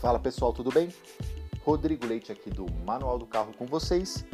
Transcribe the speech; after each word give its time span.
Fala 0.00 0.20
pessoal, 0.20 0.52
tudo 0.52 0.70
bem? 0.70 0.94
Rodrigo 1.64 2.06
Leite 2.06 2.30
aqui 2.30 2.50
do 2.50 2.66
Manual 2.86 3.18
do 3.18 3.26
Carro 3.26 3.52
com 3.58 3.66
vocês. 3.66 4.24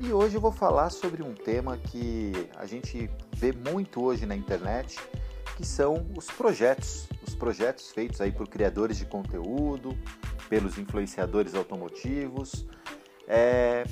E 0.00 0.10
hoje 0.10 0.36
eu 0.36 0.40
vou 0.40 0.50
falar 0.50 0.88
sobre 0.88 1.22
um 1.22 1.34
tema 1.34 1.76
que 1.76 2.32
a 2.56 2.64
gente 2.64 3.10
vê 3.36 3.52
muito 3.52 4.02
hoje 4.02 4.24
na 4.24 4.34
internet, 4.34 4.98
que 5.58 5.66
são 5.66 6.06
os 6.16 6.26
projetos, 6.28 7.06
os 7.22 7.34
projetos 7.34 7.90
feitos 7.90 8.18
aí 8.22 8.32
por 8.32 8.48
criadores 8.48 8.96
de 8.96 9.04
conteúdo, 9.04 9.94
pelos 10.48 10.78
influenciadores 10.78 11.54
automotivos. 11.54 12.66
É, 13.28 13.84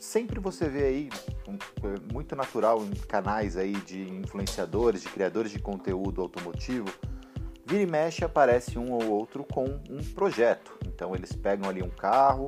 sempre 0.00 0.40
você 0.40 0.68
vê 0.68 0.84
aí 0.84 1.10
muito 2.12 2.34
natural 2.34 2.82
em 2.82 2.90
canais 2.90 3.56
aí 3.56 3.72
de 3.72 4.02
influenciadores, 4.02 5.02
de 5.02 5.08
criadores 5.10 5.52
de 5.52 5.60
conteúdo 5.60 6.20
automotivo, 6.20 6.88
vira 7.66 7.82
e 7.82 7.86
mexe 7.86 8.24
aparece 8.24 8.78
um 8.78 8.92
ou 8.92 9.10
outro 9.10 9.44
com 9.44 9.64
um 9.90 10.02
projeto. 10.14 10.78
Então 10.86 11.14
eles 11.14 11.32
pegam 11.32 11.68
ali 11.68 11.82
um 11.82 11.90
carro 11.90 12.46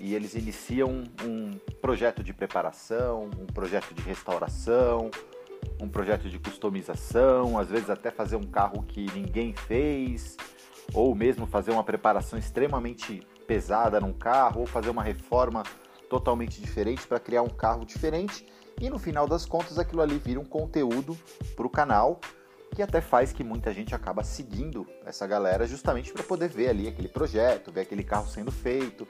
e 0.00 0.14
eles 0.14 0.34
iniciam 0.34 1.04
um 1.24 1.52
projeto 1.80 2.22
de 2.22 2.32
preparação, 2.32 3.30
um 3.38 3.46
projeto 3.46 3.94
de 3.94 4.02
restauração, 4.02 5.10
um 5.80 5.88
projeto 5.88 6.28
de 6.28 6.38
customização, 6.38 7.56
às 7.56 7.68
vezes 7.68 7.88
até 7.88 8.10
fazer 8.10 8.36
um 8.36 8.42
carro 8.42 8.82
que 8.82 9.06
ninguém 9.12 9.54
fez, 9.54 10.36
ou 10.92 11.14
mesmo 11.14 11.46
fazer 11.46 11.70
uma 11.70 11.84
preparação 11.84 12.38
extremamente 12.38 13.22
pesada 13.46 14.00
num 14.00 14.12
carro, 14.12 14.60
ou 14.60 14.66
fazer 14.66 14.90
uma 14.90 15.02
reforma 15.02 15.62
totalmente 16.10 16.60
diferente 16.60 17.06
para 17.06 17.20
criar 17.20 17.42
um 17.42 17.48
carro 17.48 17.84
diferente. 17.84 18.44
E 18.80 18.88
no 18.88 18.98
final 18.98 19.26
das 19.26 19.44
contas, 19.44 19.78
aquilo 19.78 20.02
ali 20.02 20.18
vira 20.18 20.40
um 20.40 20.44
conteúdo 20.44 21.16
para 21.56 21.66
o 21.66 21.70
canal 21.70 22.20
que 22.74 22.82
até 22.82 23.00
faz 23.00 23.32
que 23.32 23.42
muita 23.42 23.72
gente 23.72 23.94
acaba 23.94 24.22
seguindo 24.22 24.86
essa 25.04 25.26
galera 25.26 25.66
justamente 25.66 26.12
para 26.12 26.22
poder 26.22 26.48
ver 26.48 26.68
ali 26.68 26.88
aquele 26.88 27.08
projeto, 27.08 27.72
ver 27.72 27.82
aquele 27.82 28.04
carro 28.04 28.28
sendo 28.28 28.52
feito, 28.52 29.06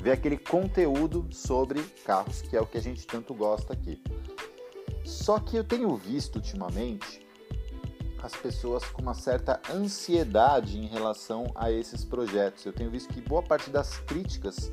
ver 0.00 0.12
aquele 0.12 0.38
conteúdo 0.38 1.28
sobre 1.30 1.82
carros, 2.04 2.42
que 2.42 2.56
é 2.56 2.60
o 2.60 2.66
que 2.66 2.78
a 2.78 2.82
gente 2.82 3.06
tanto 3.06 3.34
gosta 3.34 3.72
aqui. 3.72 4.02
Só 5.04 5.38
que 5.38 5.56
eu 5.56 5.64
tenho 5.64 5.94
visto 5.96 6.36
ultimamente 6.36 7.26
as 8.22 8.34
pessoas 8.36 8.84
com 8.84 9.02
uma 9.02 9.14
certa 9.14 9.60
ansiedade 9.70 10.78
em 10.78 10.86
relação 10.86 11.46
a 11.54 11.70
esses 11.70 12.04
projetos. 12.04 12.64
Eu 12.64 12.72
tenho 12.72 12.90
visto 12.90 13.12
que 13.12 13.20
boa 13.20 13.42
parte 13.42 13.68
das 13.68 13.98
críticas 13.98 14.72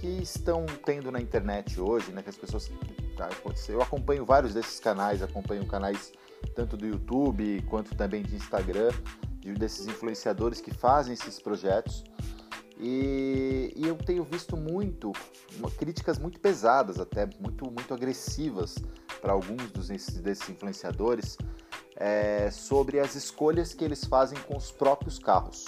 que 0.00 0.06
estão 0.06 0.66
tendo 0.84 1.10
na 1.10 1.20
internet 1.20 1.80
hoje, 1.80 2.12
né, 2.12 2.22
que 2.22 2.28
as 2.28 2.36
pessoas 2.36 2.70
tá, 3.16 3.28
eu 3.68 3.82
acompanho 3.82 4.24
vários 4.24 4.54
desses 4.54 4.78
canais, 4.78 5.22
acompanho 5.22 5.66
canais 5.66 6.12
tanto 6.54 6.76
do 6.76 6.86
YouTube 6.86 7.62
quanto 7.68 7.94
também 7.94 8.22
de 8.22 8.36
Instagram, 8.36 8.90
de, 9.40 9.52
desses 9.54 9.86
influenciadores 9.86 10.60
que 10.60 10.72
fazem 10.72 11.14
esses 11.14 11.40
projetos. 11.40 12.04
E, 12.80 13.72
e, 13.74 13.86
eu 13.86 13.96
tenho 13.96 14.22
visto 14.22 14.56
muito 14.56 15.12
críticas 15.76 16.16
muito 16.16 16.38
pesadas, 16.38 17.00
até 17.00 17.28
muito 17.40 17.68
muito 17.70 17.92
agressivas 17.92 18.76
para 19.20 19.32
alguns 19.32 19.70
dos, 19.72 19.88
desses 19.88 20.48
influenciadores 20.48 21.36
é, 21.96 22.50
sobre 22.52 23.00
as 23.00 23.16
escolhas 23.16 23.74
que 23.74 23.84
eles 23.84 24.04
fazem 24.04 24.38
com 24.42 24.56
os 24.56 24.70
próprios 24.70 25.18
carros. 25.18 25.64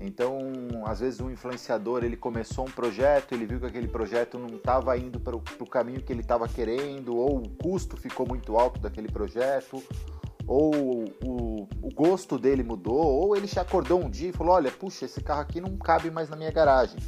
Então, 0.00 0.38
às 0.86 1.00
vezes 1.00 1.20
um 1.20 1.30
influenciador 1.30 2.02
ele 2.02 2.16
começou 2.16 2.66
um 2.66 2.70
projeto, 2.70 3.34
ele 3.34 3.44
viu 3.44 3.60
que 3.60 3.66
aquele 3.66 3.86
projeto 3.86 4.38
não 4.38 4.56
estava 4.56 4.96
indo 4.96 5.20
para 5.20 5.36
o 5.36 5.66
caminho 5.66 6.00
que 6.00 6.10
ele 6.10 6.22
estava 6.22 6.48
querendo, 6.48 7.14
ou 7.14 7.36
o 7.36 7.48
custo 7.50 7.98
ficou 7.98 8.26
muito 8.26 8.56
alto 8.56 8.80
daquele 8.80 9.08
projeto, 9.08 9.82
ou 10.46 11.04
o, 11.22 11.68
o, 11.82 11.94
gosto 11.94 12.38
dele 12.38 12.62
mudou, 12.62 12.96
ou 12.96 13.36
ele 13.36 13.46
se 13.46 13.60
acordou 13.60 14.02
um 14.02 14.08
dia 14.08 14.30
e 14.30 14.32
falou: 14.32 14.54
Olha, 14.54 14.70
puxa, 14.70 15.04
esse 15.04 15.20
carro 15.20 15.42
aqui 15.42 15.60
não 15.60 15.76
cabe 15.76 16.10
mais 16.10 16.30
na 16.30 16.36
minha 16.36 16.50
garagem. 16.50 16.98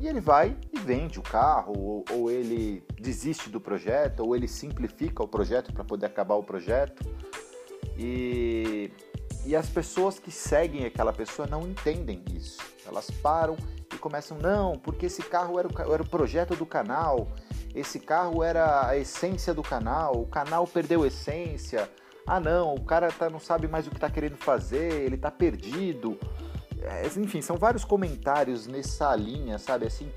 E 0.00 0.06
ele 0.06 0.20
vai 0.20 0.56
e 0.72 0.78
vende 0.78 1.18
o 1.18 1.22
carro, 1.22 1.74
ou, 1.76 2.04
ou 2.10 2.30
ele 2.30 2.84
desiste 3.00 3.50
do 3.50 3.60
projeto, 3.60 4.20
ou 4.20 4.36
ele 4.36 4.46
simplifica 4.46 5.22
o 5.22 5.28
projeto 5.28 5.72
para 5.72 5.84
poder 5.84 6.06
acabar 6.06 6.36
o 6.36 6.44
projeto. 6.44 7.04
E 7.98 8.90
e 9.44 9.54
as 9.54 9.68
pessoas 9.68 10.18
que 10.18 10.30
seguem 10.30 10.84
aquela 10.84 11.12
pessoa 11.12 11.46
não 11.46 11.62
entendem 11.62 12.22
isso. 12.32 12.58
Elas 12.86 13.10
param 13.10 13.56
e 13.92 13.98
começam, 13.98 14.38
não, 14.38 14.78
porque 14.78 15.06
esse 15.06 15.22
carro 15.22 15.58
era 15.58 15.68
o, 15.68 15.92
era 15.92 16.02
o 16.02 16.08
projeto 16.08 16.56
do 16.56 16.66
canal, 16.66 17.28
esse 17.74 17.98
carro 17.98 18.42
era 18.42 18.88
a 18.88 18.96
essência 18.96 19.52
do 19.52 19.62
canal, 19.62 20.20
o 20.20 20.26
canal 20.26 20.66
perdeu 20.66 21.04
essência. 21.04 21.90
Ah, 22.26 22.40
não, 22.40 22.74
o 22.74 22.84
cara 22.84 23.10
tá, 23.10 23.28
não 23.28 23.40
sabe 23.40 23.68
mais 23.68 23.86
o 23.86 23.90
que 23.90 23.96
está 23.96 24.08
querendo 24.08 24.36
fazer, 24.36 25.02
ele 25.02 25.16
está 25.16 25.30
perdido. 25.30 26.18
É, 26.80 27.06
enfim, 27.18 27.42
são 27.42 27.56
vários 27.56 27.84
comentários 27.84 28.66
nessa 28.66 29.14
linha, 29.16 29.58
sabe? 29.58 29.86
Assim, 29.86 30.10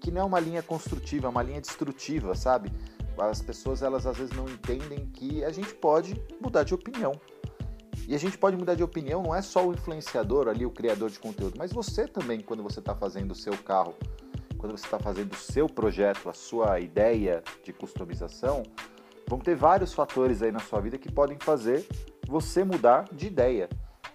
que 0.00 0.10
não 0.10 0.22
é 0.22 0.24
uma 0.24 0.40
linha 0.40 0.62
construtiva, 0.62 1.26
é 1.26 1.30
uma 1.30 1.42
linha 1.42 1.60
destrutiva, 1.60 2.34
sabe? 2.34 2.72
As 3.18 3.42
pessoas, 3.42 3.82
elas 3.82 4.06
às 4.06 4.16
vezes 4.16 4.34
não 4.34 4.48
entendem 4.48 5.06
que 5.06 5.44
a 5.44 5.50
gente 5.50 5.74
pode 5.74 6.20
mudar 6.40 6.64
de 6.64 6.74
opinião. 6.74 7.12
E 8.08 8.14
a 8.14 8.18
gente 8.18 8.36
pode 8.36 8.56
mudar 8.56 8.74
de 8.74 8.82
opinião, 8.82 9.22
não 9.22 9.34
é 9.34 9.40
só 9.40 9.66
o 9.66 9.72
influenciador 9.72 10.48
ali, 10.48 10.66
o 10.66 10.70
criador 10.70 11.08
de 11.10 11.18
conteúdo, 11.18 11.54
mas 11.56 11.72
você 11.72 12.06
também, 12.06 12.40
quando 12.40 12.62
você 12.62 12.80
está 12.80 12.94
fazendo 12.94 13.30
o 13.30 13.34
seu 13.34 13.56
carro, 13.56 13.94
quando 14.58 14.76
você 14.76 14.84
está 14.84 14.98
fazendo 14.98 15.32
o 15.32 15.36
seu 15.36 15.66
projeto, 15.66 16.28
a 16.28 16.32
sua 16.32 16.80
ideia 16.80 17.42
de 17.64 17.72
customização, 17.72 18.62
vão 19.28 19.38
ter 19.38 19.56
vários 19.56 19.92
fatores 19.92 20.42
aí 20.42 20.52
na 20.52 20.60
sua 20.60 20.80
vida 20.80 20.98
que 20.98 21.10
podem 21.10 21.38
fazer 21.40 21.86
você 22.26 22.64
mudar 22.64 23.04
de 23.12 23.26
ideia. 23.26 23.68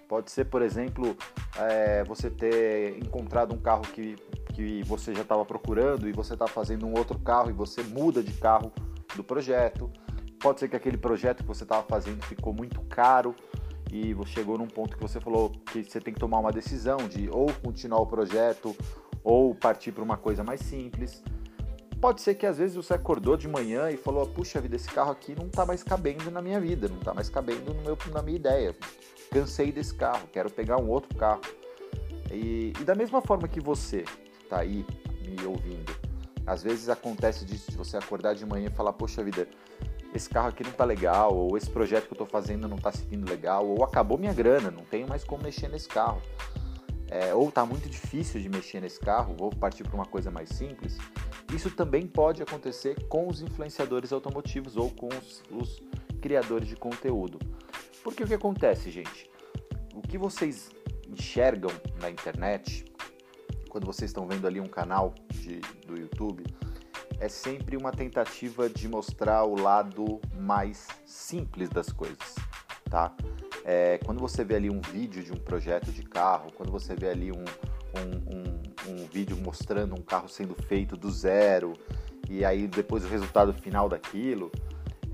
Pode 0.07 0.31
ser, 0.31 0.45
por 0.45 0.61
exemplo, 0.61 1.17
é, 1.57 2.03
você 2.05 2.29
ter 2.29 2.97
encontrado 2.97 3.53
um 3.53 3.59
carro 3.59 3.81
que, 3.81 4.15
que 4.53 4.83
você 4.83 5.13
já 5.13 5.21
estava 5.21 5.43
procurando 5.43 6.07
e 6.07 6.13
você 6.13 6.33
está 6.33 6.47
fazendo 6.47 6.85
um 6.85 6.93
outro 6.97 7.19
carro 7.19 7.49
e 7.49 7.53
você 7.53 7.83
muda 7.83 8.23
de 8.23 8.31
carro 8.33 8.71
do 9.15 9.23
projeto. 9.23 9.91
Pode 10.39 10.59
ser 10.59 10.69
que 10.69 10.75
aquele 10.75 10.97
projeto 10.97 11.41
que 11.41 11.47
você 11.47 11.63
estava 11.63 11.83
fazendo 11.83 12.23
ficou 12.23 12.53
muito 12.53 12.79
caro 12.83 13.35
e 13.91 14.13
você 14.13 14.31
chegou 14.31 14.57
num 14.57 14.67
ponto 14.67 14.95
que 14.97 15.01
você 15.01 15.19
falou 15.19 15.49
que 15.71 15.83
você 15.83 15.99
tem 15.99 16.13
que 16.13 16.19
tomar 16.19 16.39
uma 16.39 16.51
decisão 16.51 16.97
de 17.07 17.29
ou 17.29 17.47
continuar 17.63 18.01
o 18.01 18.05
projeto 18.05 18.75
ou 19.23 19.55
partir 19.55 19.91
para 19.91 20.03
uma 20.03 20.17
coisa 20.17 20.43
mais 20.43 20.61
simples. 20.61 21.23
Pode 21.99 22.21
ser 22.21 22.35
que 22.35 22.45
às 22.45 22.57
vezes 22.57 22.75
você 22.75 22.93
acordou 22.93 23.35
de 23.35 23.47
manhã 23.47 23.89
e 23.89 23.97
falou: 23.97 24.27
puxa 24.27 24.61
vida, 24.61 24.75
esse 24.75 24.89
carro 24.89 25.11
aqui 25.11 25.35
não 25.35 25.47
está 25.47 25.65
mais 25.65 25.83
cabendo 25.83 26.29
na 26.29 26.41
minha 26.41 26.59
vida, 26.59 26.87
não 26.87 26.99
está 26.99 27.13
mais 27.13 27.29
cabendo 27.29 27.73
meu, 27.73 27.97
na 28.13 28.21
minha 28.21 28.37
ideia. 28.37 28.75
Cansei 29.31 29.71
desse 29.71 29.93
carro, 29.93 30.27
quero 30.31 30.49
pegar 30.49 30.77
um 30.77 30.89
outro 30.89 31.15
carro. 31.17 31.41
E, 32.31 32.73
e 32.79 32.83
da 32.83 32.93
mesma 32.93 33.21
forma 33.21 33.47
que 33.47 33.59
você 33.59 34.05
está 34.43 34.59
aí 34.59 34.85
me 35.25 35.45
ouvindo, 35.45 35.91
às 36.45 36.61
vezes 36.61 36.87
acontece 36.87 37.43
disso 37.45 37.71
de 37.71 37.77
você 37.77 37.97
acordar 37.97 38.35
de 38.35 38.45
manhã 38.45 38.67
e 38.67 38.75
falar: 38.75 38.93
poxa 38.93 39.23
vida, 39.23 39.47
esse 40.17 40.29
carro 40.29 40.49
aqui 40.49 40.63
não 40.63 40.71
tá 40.71 40.83
legal, 40.83 41.33
ou 41.33 41.55
esse 41.55 41.69
projeto 41.69 42.07
que 42.07 42.13
eu 42.13 42.17
tô 42.17 42.25
fazendo 42.25 42.67
não 42.67 42.77
tá 42.77 42.91
seguindo 42.91 43.29
legal, 43.29 43.65
ou 43.65 43.83
acabou 43.83 44.17
minha 44.17 44.33
grana, 44.33 44.69
não 44.69 44.83
tenho 44.83 45.07
mais 45.07 45.23
como 45.23 45.43
mexer 45.43 45.69
nesse 45.69 45.87
carro. 45.87 46.21
É, 47.09 47.33
ou 47.33 47.49
tá 47.49 47.65
muito 47.65 47.87
difícil 47.87 48.41
de 48.41 48.49
mexer 48.49 48.81
nesse 48.81 48.99
carro, 48.99 49.33
vou 49.37 49.49
partir 49.49 49.83
para 49.83 49.95
uma 49.95 50.05
coisa 50.05 50.29
mais 50.29 50.49
simples. 50.49 50.97
Isso 51.53 51.71
também 51.71 52.05
pode 52.05 52.43
acontecer 52.43 53.07
com 53.07 53.27
os 53.29 53.41
influenciadores 53.41 54.11
automotivos 54.11 54.75
ou 54.75 54.91
com 54.91 55.07
os, 55.07 55.41
os 55.49 55.81
criadores 56.19 56.67
de 56.67 56.75
conteúdo. 56.75 57.39
Porque 58.03 58.23
o 58.23 58.27
que 58.27 58.33
acontece, 58.33 58.91
gente? 58.91 59.29
O 59.95 60.01
que 60.01 60.17
vocês 60.17 60.69
enxergam 61.07 61.71
na 62.01 62.09
internet, 62.09 62.83
quando 63.69 63.85
vocês 63.85 64.09
estão 64.09 64.27
vendo 64.27 64.45
ali 64.45 64.59
um 64.59 64.67
canal 64.67 65.15
de, 65.29 65.61
do 65.85 65.97
YouTube, 65.97 66.43
é 67.19 67.27
sempre 67.27 67.75
uma 67.75 67.91
tentativa 67.91 68.69
de 68.69 68.87
mostrar 68.87 69.43
o 69.43 69.59
lado 69.59 70.19
mais 70.39 70.87
simples 71.05 71.69
das 71.69 71.91
coisas, 71.91 72.35
tá? 72.89 73.13
É, 73.65 73.99
quando 74.05 74.19
você 74.19 74.43
vê 74.43 74.55
ali 74.55 74.69
um 74.69 74.79
vídeo 74.79 75.23
de 75.23 75.33
um 75.33 75.37
projeto 75.37 75.91
de 75.91 76.03
carro, 76.03 76.51
quando 76.53 76.71
você 76.71 76.95
vê 76.95 77.09
ali 77.09 77.31
um, 77.31 77.43
um, 77.99 78.91
um, 78.91 79.01
um 79.01 79.07
vídeo 79.07 79.35
mostrando 79.37 79.93
um 79.93 80.01
carro 80.01 80.29
sendo 80.29 80.55
feito 80.55 80.95
do 80.95 81.11
zero 81.11 81.73
e 82.29 82.45
aí 82.45 82.67
depois 82.67 83.03
o 83.03 83.07
resultado 83.07 83.53
final 83.53 83.89
daquilo, 83.89 84.51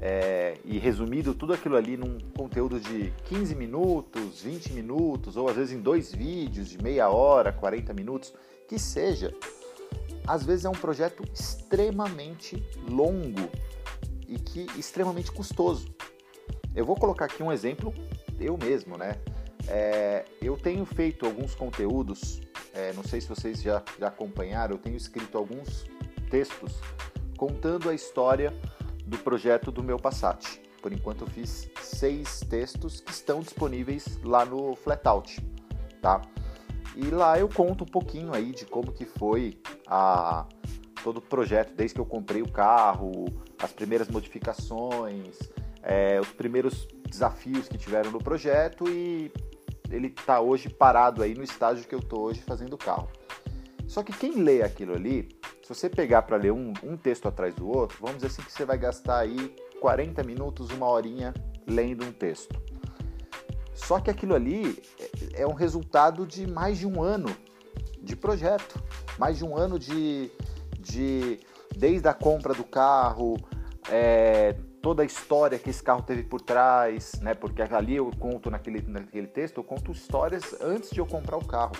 é, 0.05 0.57
e 0.65 0.77
resumido 0.77 1.33
tudo 1.33 1.53
aquilo 1.53 1.77
ali 1.77 1.95
num 1.95 2.17
conteúdo 2.35 2.79
de 2.79 3.13
15 3.25 3.55
minutos, 3.55 4.41
20 4.41 4.73
minutos, 4.73 5.37
ou 5.37 5.47
às 5.47 5.55
vezes 5.55 5.73
em 5.73 5.79
dois 5.79 6.13
vídeos 6.13 6.67
de 6.67 6.77
meia 6.83 7.09
hora, 7.09 7.53
40 7.53 7.93
minutos, 7.93 8.33
que 8.67 8.77
seja, 8.77 9.33
às 10.27 10.43
vezes 10.43 10.65
é 10.65 10.69
um 10.69 10.73
projeto 10.73 11.23
extremamente 11.33 12.63
longo 12.89 13.49
e 14.27 14.37
que 14.37 14.67
extremamente 14.77 15.31
custoso. 15.31 15.93
Eu 16.75 16.85
vou 16.85 16.95
colocar 16.95 17.25
aqui 17.25 17.43
um 17.43 17.51
exemplo 17.51 17.93
eu 18.39 18.57
mesmo, 18.57 18.97
né? 18.97 19.17
É, 19.67 20.25
eu 20.41 20.57
tenho 20.57 20.85
feito 20.85 21.25
alguns 21.25 21.55
conteúdos, 21.55 22.41
é, 22.73 22.91
não 22.93 23.03
sei 23.03 23.21
se 23.21 23.27
vocês 23.29 23.61
já, 23.61 23.81
já 23.97 24.07
acompanharam, 24.07 24.75
eu 24.75 24.79
tenho 24.79 24.97
escrito 24.97 25.37
alguns 25.37 25.85
textos 26.29 26.73
contando 27.37 27.89
a 27.89 27.93
história 27.93 28.53
do 29.05 29.17
projeto 29.17 29.71
do 29.71 29.81
meu 29.81 29.97
Passat. 29.97 30.61
Por 30.81 30.91
enquanto 30.91 31.21
eu 31.21 31.27
fiz 31.27 31.69
seis 31.81 32.41
textos 32.41 32.99
que 32.99 33.11
estão 33.11 33.39
disponíveis 33.39 34.19
lá 34.23 34.43
no 34.43 34.75
Flatout, 34.75 35.39
tá? 36.01 36.21
E 36.95 37.05
lá 37.09 37.39
eu 37.39 37.49
conto 37.49 37.83
um 37.83 37.87
pouquinho 37.87 38.33
aí 38.33 38.51
de 38.51 38.65
como 38.65 38.91
que 38.91 39.05
foi 39.05 39.59
a, 39.87 40.45
todo 41.03 41.17
o 41.17 41.21
projeto, 41.21 41.73
desde 41.75 41.95
que 41.95 42.01
eu 42.01 42.05
comprei 42.05 42.41
o 42.41 42.51
carro, 42.51 43.25
as 43.59 43.71
primeiras 43.71 44.07
modificações, 44.07 45.37
é, 45.81 46.19
os 46.19 46.29
primeiros 46.29 46.87
desafios 47.09 47.67
que 47.67 47.77
tiveram 47.77 48.11
no 48.11 48.19
projeto 48.19 48.87
e 48.87 49.31
ele 49.91 50.07
está 50.07 50.39
hoje 50.39 50.69
parado 50.69 51.21
aí 51.21 51.35
no 51.35 51.43
estágio 51.43 51.85
que 51.87 51.93
eu 51.93 51.99
estou 51.99 52.21
hoje 52.21 52.41
fazendo 52.41 52.73
o 52.73 52.77
carro. 52.77 53.09
Só 53.87 54.01
que 54.01 54.11
quem 54.13 54.41
lê 54.41 54.63
aquilo 54.63 54.95
ali, 54.95 55.29
se 55.61 55.69
você 55.69 55.89
pegar 55.89 56.23
para 56.23 56.37
ler 56.37 56.51
um, 56.51 56.73
um, 56.81 56.97
texto 56.97 57.27
atrás 57.27 57.53
do 57.53 57.67
outro, 57.67 57.97
vamos 57.99 58.15
dizer 58.15 58.27
assim 58.27 58.41
que 58.41 58.51
você 58.51 58.65
vai 58.65 58.77
gastar 58.77 59.19
aí 59.19 59.53
40 59.79 60.23
minutos, 60.23 60.71
uma 60.71 60.87
horinha 60.87 61.33
lendo 61.67 62.03
um 62.05 62.11
texto. 62.11 62.59
Só 63.73 63.99
que 63.99 64.09
aquilo 64.09 64.35
ali 64.35 64.81
é, 64.99 65.41
é 65.41 65.47
um 65.47 65.53
resultado 65.53 66.25
de 66.25 66.47
mais 66.47 66.77
de 66.77 66.87
um 66.87 67.01
ano 67.01 67.35
de 68.01 68.15
projeto, 68.15 68.81
mais 69.17 69.37
de 69.37 69.45
um 69.45 69.55
ano 69.55 69.79
de, 69.79 70.29
de 70.79 71.39
desde 71.75 72.07
a 72.07 72.13
compra 72.13 72.53
do 72.53 72.63
carro, 72.63 73.37
é, 73.89 74.55
toda 74.81 75.01
a 75.01 75.05
história 75.05 75.57
que 75.57 75.69
esse 75.69 75.81
carro 75.81 76.01
teve 76.01 76.23
por 76.23 76.41
trás, 76.41 77.13
né? 77.21 77.33
Porque 77.33 77.61
ali 77.61 77.95
eu 77.95 78.11
conto 78.19 78.51
naquele, 78.51 78.81
naquele 78.81 79.27
texto, 79.27 79.57
eu 79.57 79.63
conto 79.63 79.91
histórias 79.91 80.55
antes 80.61 80.89
de 80.89 80.99
eu 80.99 81.05
comprar 81.05 81.37
o 81.37 81.45
carro. 81.45 81.75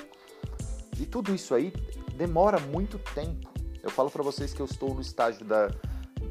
E 1.00 1.06
tudo 1.06 1.34
isso 1.36 1.54
aí 1.54 1.74
demora 2.16 2.60
muito 2.60 2.98
tempo. 3.14 3.52
Eu 3.82 3.90
falo 3.90 4.10
para 4.10 4.24
vocês 4.24 4.54
que 4.54 4.62
eu 4.62 4.66
estou 4.66 4.94
no 4.94 5.02
estágio 5.02 5.44
da, 5.44 5.68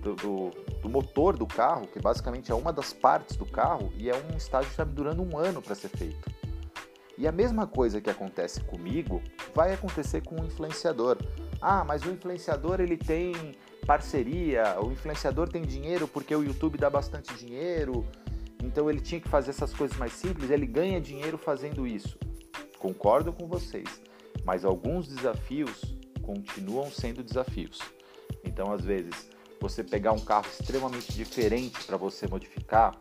do, 0.00 0.14
do, 0.14 0.50
do, 0.82 0.88
motor 0.88 1.36
do 1.36 1.46
carro, 1.46 1.86
que 1.86 2.00
basicamente 2.00 2.50
é 2.50 2.54
uma 2.54 2.72
das 2.72 2.92
partes 2.92 3.36
do 3.36 3.46
carro, 3.46 3.92
e 3.96 4.10
é 4.10 4.14
um 4.14 4.36
estágio 4.36 4.66
que 4.66 4.72
está 4.72 4.84
durando 4.84 5.22
um 5.22 5.38
ano 5.38 5.62
para 5.62 5.74
ser 5.74 5.88
feito. 5.88 6.30
E 7.16 7.26
a 7.26 7.32
mesma 7.32 7.66
coisa 7.66 8.00
que 8.00 8.10
acontece 8.10 8.60
comigo 8.64 9.22
vai 9.54 9.72
acontecer 9.72 10.22
com 10.22 10.40
o 10.40 10.44
influenciador. 10.44 11.18
Ah, 11.60 11.84
mas 11.84 12.02
o 12.02 12.10
influenciador 12.10 12.80
ele 12.80 12.96
tem 12.96 13.56
parceria, 13.86 14.76
o 14.80 14.90
influenciador 14.90 15.48
tem 15.48 15.62
dinheiro 15.62 16.08
porque 16.08 16.34
o 16.34 16.42
YouTube 16.42 16.78
dá 16.78 16.90
bastante 16.90 17.34
dinheiro, 17.34 18.06
então 18.62 18.88
ele 18.88 19.00
tinha 19.00 19.20
que 19.20 19.28
fazer 19.28 19.50
essas 19.50 19.74
coisas 19.74 19.96
mais 19.96 20.12
simples, 20.12 20.50
ele 20.50 20.66
ganha 20.66 21.00
dinheiro 21.00 21.36
fazendo 21.36 21.86
isso. 21.86 22.18
Concordo 22.78 23.32
com 23.32 23.46
vocês, 23.46 24.00
mas 24.44 24.64
alguns 24.64 25.06
desafios 25.06 25.96
continuam 26.22 26.90
sendo 26.90 27.22
desafios. 27.22 27.78
Então, 28.44 28.72
às 28.72 28.84
vezes, 28.84 29.28
você 29.62 29.84
pegar 29.84 30.12
um 30.12 30.18
carro 30.18 30.46
extremamente 30.46 31.12
diferente 31.12 31.84
para 31.84 31.96
você 31.96 32.26
modificar, 32.26 33.00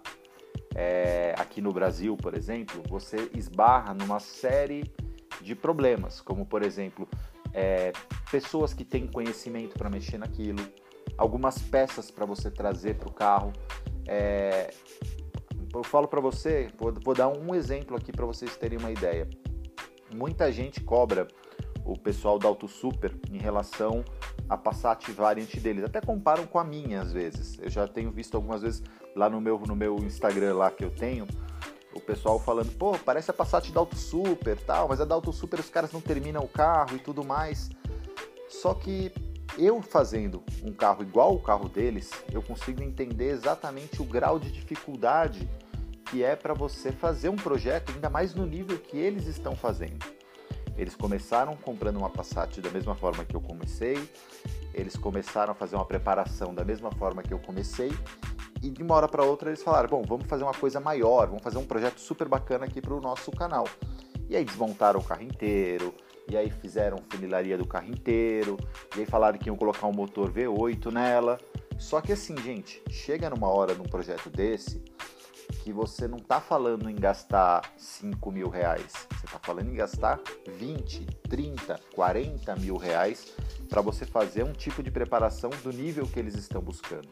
é, 0.75 1.33
aqui 1.35 1.59
no 1.59 1.73
Brasil, 1.73 2.15
por 2.15 2.35
exemplo, 2.35 2.83
você 2.87 3.29
esbarra 3.35 3.95
numa 3.95 4.19
série 4.19 4.83
de 5.41 5.55
problemas, 5.55 6.21
como 6.21 6.45
por 6.45 6.61
exemplo, 6.61 7.07
é, 7.51 7.91
pessoas 8.29 8.73
que 8.75 8.85
têm 8.85 9.07
conhecimento 9.07 9.75
para 9.75 9.89
mexer 9.89 10.19
naquilo, 10.19 10.61
algumas 11.17 11.57
peças 11.57 12.11
para 12.11 12.25
você 12.25 12.51
trazer 12.51 12.95
para 12.95 13.09
o 13.09 13.11
carro. 13.11 13.51
É, 14.07 14.71
eu 15.73 15.83
falo 15.83 16.07
para 16.07 16.21
você, 16.21 16.69
vou, 16.77 16.93
vou, 17.03 17.15
dar 17.15 17.27
um 17.27 17.55
exemplo 17.55 17.97
aqui 17.97 18.11
para 18.11 18.25
vocês 18.25 18.55
terem 18.55 18.77
uma 18.77 18.91
ideia. 18.91 19.27
Muita 20.13 20.51
gente 20.51 20.79
cobra 20.81 21.27
o 21.83 21.97
pessoal 21.97 22.37
da 22.37 22.47
Auto 22.47 22.67
Super 22.67 23.15
em 23.31 23.39
relação 23.39 24.03
a 24.51 24.57
Passat 24.57 25.09
Variant 25.13 25.55
deles. 25.59 25.81
Até 25.81 26.01
comparam 26.01 26.45
com 26.45 26.59
a 26.59 26.63
minha 26.63 27.01
às 27.01 27.13
vezes. 27.13 27.57
Eu 27.61 27.69
já 27.69 27.87
tenho 27.87 28.11
visto 28.11 28.35
algumas 28.35 28.61
vezes 28.61 28.83
lá 29.15 29.29
no 29.29 29.39
meu, 29.39 29.57
no 29.59 29.77
meu 29.77 29.95
Instagram 29.99 30.55
lá 30.55 30.69
que 30.69 30.83
eu 30.83 30.91
tenho, 30.91 31.25
o 31.93 32.01
pessoal 32.01 32.37
falando, 32.37 32.69
pô, 32.77 32.97
parece 32.97 33.31
a 33.31 33.33
Passat 33.33 33.71
da 33.71 33.79
Auto 33.79 33.95
Super, 33.95 34.57
tal, 34.57 34.89
mas 34.89 34.99
a 34.99 35.05
da 35.05 35.15
Auto 35.15 35.31
Super 35.31 35.61
os 35.61 35.69
caras 35.69 35.93
não 35.93 36.01
terminam 36.01 36.43
o 36.43 36.49
carro 36.49 36.97
e 36.97 36.99
tudo 36.99 37.23
mais. 37.23 37.69
Só 38.49 38.73
que 38.73 39.09
eu 39.57 39.81
fazendo 39.81 40.43
um 40.65 40.73
carro 40.73 41.01
igual 41.01 41.33
o 41.33 41.41
carro 41.41 41.69
deles, 41.69 42.11
eu 42.29 42.41
consigo 42.41 42.83
entender 42.83 43.29
exatamente 43.29 44.01
o 44.01 44.05
grau 44.05 44.37
de 44.37 44.51
dificuldade 44.51 45.49
que 46.09 46.25
é 46.25 46.35
para 46.35 46.53
você 46.53 46.91
fazer 46.91 47.29
um 47.29 47.37
projeto, 47.37 47.93
ainda 47.93 48.09
mais 48.09 48.35
no 48.35 48.45
nível 48.45 48.77
que 48.77 48.97
eles 48.97 49.27
estão 49.27 49.55
fazendo. 49.55 50.05
Eles 50.77 50.95
começaram 50.95 51.55
comprando 51.55 51.97
uma 51.97 52.09
Passat 52.09 52.59
da 52.61 52.69
mesma 52.69 52.95
forma 52.95 53.25
que 53.25 53.35
eu 53.35 53.41
comecei, 53.41 53.97
eles 54.73 54.95
começaram 54.95 55.51
a 55.51 55.55
fazer 55.55 55.75
uma 55.75 55.85
preparação 55.85 56.53
da 56.53 56.63
mesma 56.63 56.91
forma 56.91 57.21
que 57.21 57.33
eu 57.33 57.39
comecei 57.39 57.91
e 58.61 58.69
de 58.69 58.83
uma 58.83 58.95
hora 58.95 59.07
para 59.07 59.23
outra 59.23 59.49
eles 59.49 59.63
falaram: 59.63 59.89
bom, 59.89 60.03
vamos 60.03 60.27
fazer 60.27 60.43
uma 60.43 60.53
coisa 60.53 60.79
maior, 60.79 61.27
vamos 61.27 61.43
fazer 61.43 61.57
um 61.57 61.65
projeto 61.65 61.99
super 61.99 62.27
bacana 62.27 62.65
aqui 62.65 62.79
para 62.79 62.93
o 62.93 63.01
nosso 63.01 63.31
canal. 63.31 63.67
E 64.29 64.35
aí 64.35 64.45
desmontaram 64.45 64.99
o 64.99 65.03
carro 65.03 65.23
inteiro, 65.23 65.93
e 66.29 66.37
aí 66.37 66.49
fizeram 66.49 66.97
funilaria 67.09 67.57
do 67.57 67.67
carro 67.67 67.87
inteiro, 67.87 68.57
e 68.95 68.99
aí 68.99 69.05
falaram 69.05 69.37
que 69.37 69.49
iam 69.49 69.57
colocar 69.57 69.87
um 69.87 69.91
motor 69.91 70.31
V8 70.31 70.91
nela. 70.91 71.37
Só 71.77 71.99
que 71.99 72.11
assim, 72.11 72.37
gente, 72.37 72.81
chega 72.89 73.29
numa 73.29 73.47
hora 73.47 73.73
num 73.73 73.83
projeto 73.83 74.29
desse 74.29 74.81
que 75.51 75.71
você 75.71 76.07
não 76.07 76.17
está 76.17 76.39
falando 76.41 76.89
em 76.89 76.95
gastar 76.95 77.73
5 77.77 78.31
mil 78.31 78.49
reais, 78.49 78.91
você 79.11 79.25
está 79.25 79.39
falando 79.39 79.69
em 79.69 79.75
gastar 79.75 80.19
20, 80.57 81.05
30, 81.29 81.79
40 81.93 82.55
mil 82.55 82.77
reais 82.77 83.33
para 83.69 83.81
você 83.81 84.05
fazer 84.05 84.43
um 84.43 84.53
tipo 84.53 84.81
de 84.81 84.89
preparação 84.89 85.49
do 85.63 85.71
nível 85.71 86.07
que 86.07 86.19
eles 86.19 86.35
estão 86.35 86.61
buscando. 86.61 87.09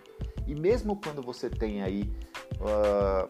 E 0.47 0.56
mesmo 0.56 1.00
quando 1.00 1.21
você 1.21 1.50
tem 1.50 1.83
aí 1.83 2.12
uh, 2.56 3.30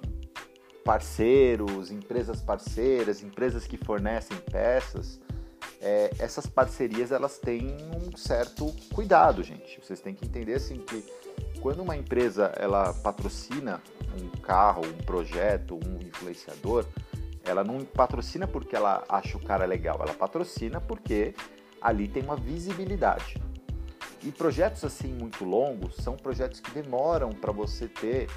parceiros, 0.83 1.91
empresas 1.91 2.41
parceiras, 2.41 3.21
empresas 3.21 3.67
que 3.67 3.77
fornecem 3.77 4.37
peças, 4.51 5.19
é, 5.81 6.11
essas 6.19 6.45
parcerias 6.45 7.11
elas 7.11 7.37
têm 7.37 7.77
um 7.95 8.15
certo 8.15 8.73
cuidado, 8.93 9.43
gente. 9.43 9.79
Vocês 9.81 10.01
têm 10.01 10.13
que 10.13 10.25
entender 10.25 10.55
assim 10.55 10.79
que 10.79 11.03
quando 11.61 11.81
uma 11.81 11.95
empresa 11.95 12.53
ela 12.57 12.93
patrocina 12.93 13.81
um 14.21 14.29
carro, 14.41 14.83
um 14.85 15.03
projeto, 15.03 15.75
um 15.75 16.05
influenciador, 16.05 16.85
ela 17.43 17.63
não 17.63 17.83
patrocina 17.85 18.47
porque 18.47 18.75
ela 18.75 19.03
acha 19.07 19.37
o 19.37 19.43
cara 19.43 19.65
legal, 19.65 19.99
ela 20.01 20.13
patrocina 20.13 20.81
porque 20.81 21.33
ali 21.81 22.07
tem 22.07 22.23
uma 22.23 22.35
visibilidade. 22.35 23.41
E 24.21 24.31
projetos 24.31 24.83
assim 24.83 25.13
muito 25.13 25.45
longos 25.45 25.95
são 25.95 26.17
projetos 26.17 26.59
que 26.59 26.71
demoram 26.71 27.29
para 27.29 27.53
você 27.53 27.87
ter 27.87 28.27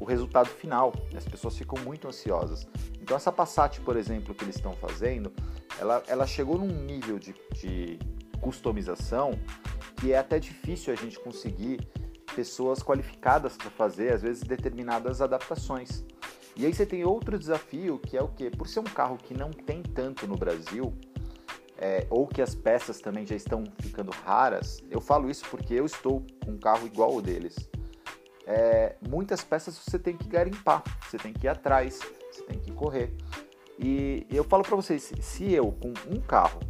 o 0.00 0.04
resultado 0.04 0.48
final. 0.48 0.92
As 1.16 1.24
pessoas 1.24 1.56
ficam 1.56 1.78
muito 1.84 2.08
ansiosas. 2.08 2.66
Então 3.00 3.16
essa 3.16 3.32
Passat, 3.32 3.80
por 3.80 3.96
exemplo, 3.96 4.34
que 4.34 4.44
eles 4.44 4.56
estão 4.56 4.72
fazendo, 4.74 5.32
ela, 5.78 6.02
ela 6.06 6.26
chegou 6.26 6.58
num 6.58 6.66
nível 6.66 7.18
de, 7.18 7.34
de 7.54 7.98
customização 8.40 9.32
que 9.96 10.12
é 10.12 10.18
até 10.18 10.38
difícil 10.38 10.92
a 10.92 10.96
gente 10.96 11.18
conseguir 11.18 11.80
pessoas 12.34 12.82
qualificadas 12.82 13.56
para 13.56 13.70
fazer, 13.70 14.12
às 14.12 14.22
vezes, 14.22 14.42
determinadas 14.42 15.22
adaptações. 15.22 16.04
E 16.54 16.66
aí 16.66 16.72
você 16.72 16.84
tem 16.84 17.04
outro 17.04 17.38
desafio 17.38 17.98
que 17.98 18.16
é 18.16 18.22
o 18.22 18.28
que? 18.28 18.50
Por 18.50 18.68
ser 18.68 18.80
um 18.80 18.84
carro 18.84 19.16
que 19.16 19.34
não 19.34 19.50
tem 19.50 19.82
tanto 19.82 20.26
no 20.26 20.36
Brasil, 20.36 20.92
é, 21.78 22.06
ou 22.08 22.26
que 22.26 22.40
as 22.40 22.54
peças 22.54 23.00
também 23.00 23.26
já 23.26 23.36
estão 23.36 23.64
ficando 23.80 24.10
raras, 24.10 24.82
eu 24.90 25.00
falo 25.00 25.30
isso 25.30 25.44
porque 25.50 25.74
eu 25.74 25.84
estou 25.84 26.24
com 26.44 26.52
um 26.52 26.58
carro 26.58 26.86
igual 26.86 27.14
o 27.14 27.22
deles. 27.22 27.56
É, 28.46 28.94
muitas 29.08 29.42
peças 29.42 29.76
você 29.76 29.98
tem 29.98 30.16
que 30.16 30.28
garimpar, 30.28 30.82
você 31.08 31.18
tem 31.18 31.32
que 31.32 31.46
ir 31.46 31.48
atrás, 31.48 31.98
você 32.30 32.42
tem 32.42 32.58
que 32.58 32.70
correr. 32.70 33.12
E 33.78 34.26
eu 34.30 34.44
falo 34.44 34.62
para 34.62 34.76
vocês, 34.76 35.12
se 35.20 35.52
eu 35.52 35.72
com 35.72 35.92
um 36.08 36.20
carro, 36.20 36.60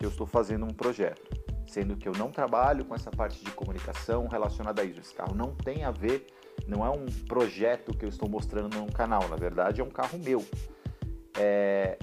eu 0.00 0.08
estou 0.08 0.26
fazendo 0.26 0.64
um 0.64 0.72
projeto, 0.72 1.20
sendo 1.66 1.96
que 1.96 2.08
eu 2.08 2.12
não 2.12 2.30
trabalho 2.30 2.84
com 2.84 2.94
essa 2.94 3.10
parte 3.10 3.44
de 3.44 3.50
comunicação 3.50 4.28
relacionada 4.28 4.80
a 4.80 4.84
isso, 4.84 5.00
esse 5.00 5.12
carro 5.12 5.34
não 5.34 5.54
tem 5.54 5.84
a 5.84 5.90
ver, 5.90 6.26
não 6.66 6.86
é 6.86 6.90
um 6.90 7.06
projeto 7.26 7.92
que 7.96 8.04
eu 8.04 8.08
estou 8.08 8.28
mostrando 8.28 8.78
no 8.78 8.90
canal, 8.92 9.28
na 9.28 9.36
verdade 9.36 9.80
é 9.80 9.84
um 9.84 9.90
carro 9.90 10.18
meu. 10.18 10.44
É, 11.36 11.98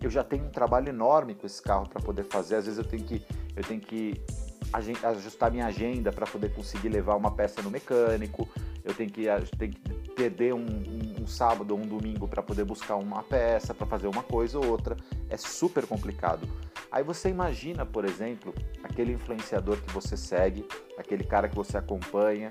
eu 0.00 0.10
já 0.10 0.22
tenho 0.24 0.44
um 0.44 0.50
trabalho 0.50 0.88
enorme 0.88 1.34
com 1.34 1.46
esse 1.46 1.62
carro 1.62 1.88
para 1.88 2.02
poder 2.02 2.24
fazer. 2.24 2.56
Às 2.56 2.66
vezes 2.66 2.78
eu 2.78 2.84
tenho 2.84 3.04
que, 3.04 3.24
eu 3.54 3.62
tenho 3.62 3.80
que 3.80 4.20
ajustar 4.72 5.50
minha 5.50 5.66
agenda 5.66 6.10
para 6.12 6.26
poder 6.26 6.54
conseguir 6.54 6.88
levar 6.88 7.16
uma 7.16 7.30
peça 7.30 7.60
no 7.62 7.70
mecânico. 7.70 8.48
Eu 8.84 8.94
tenho 8.94 9.10
que, 9.10 9.26
tenho 9.58 9.72
que 9.72 10.10
perder 10.10 10.54
um, 10.54 10.64
um, 10.64 11.22
um 11.22 11.26
sábado 11.26 11.72
ou 11.72 11.80
um 11.80 11.86
domingo 11.86 12.26
para 12.26 12.42
poder 12.42 12.64
buscar 12.64 12.96
uma 12.96 13.22
peça, 13.22 13.74
para 13.74 13.86
fazer 13.86 14.06
uma 14.08 14.22
coisa 14.22 14.58
ou 14.58 14.66
outra. 14.66 14.96
É 15.28 15.36
super 15.36 15.86
complicado. 15.86 16.48
Aí 16.90 17.02
você 17.02 17.28
imagina, 17.28 17.86
por 17.86 18.04
exemplo, 18.04 18.54
aquele 18.82 19.12
influenciador 19.12 19.76
que 19.78 19.92
você 19.92 20.16
segue, 20.16 20.66
aquele 20.98 21.24
cara 21.24 21.48
que 21.48 21.54
você 21.54 21.78
acompanha, 21.78 22.50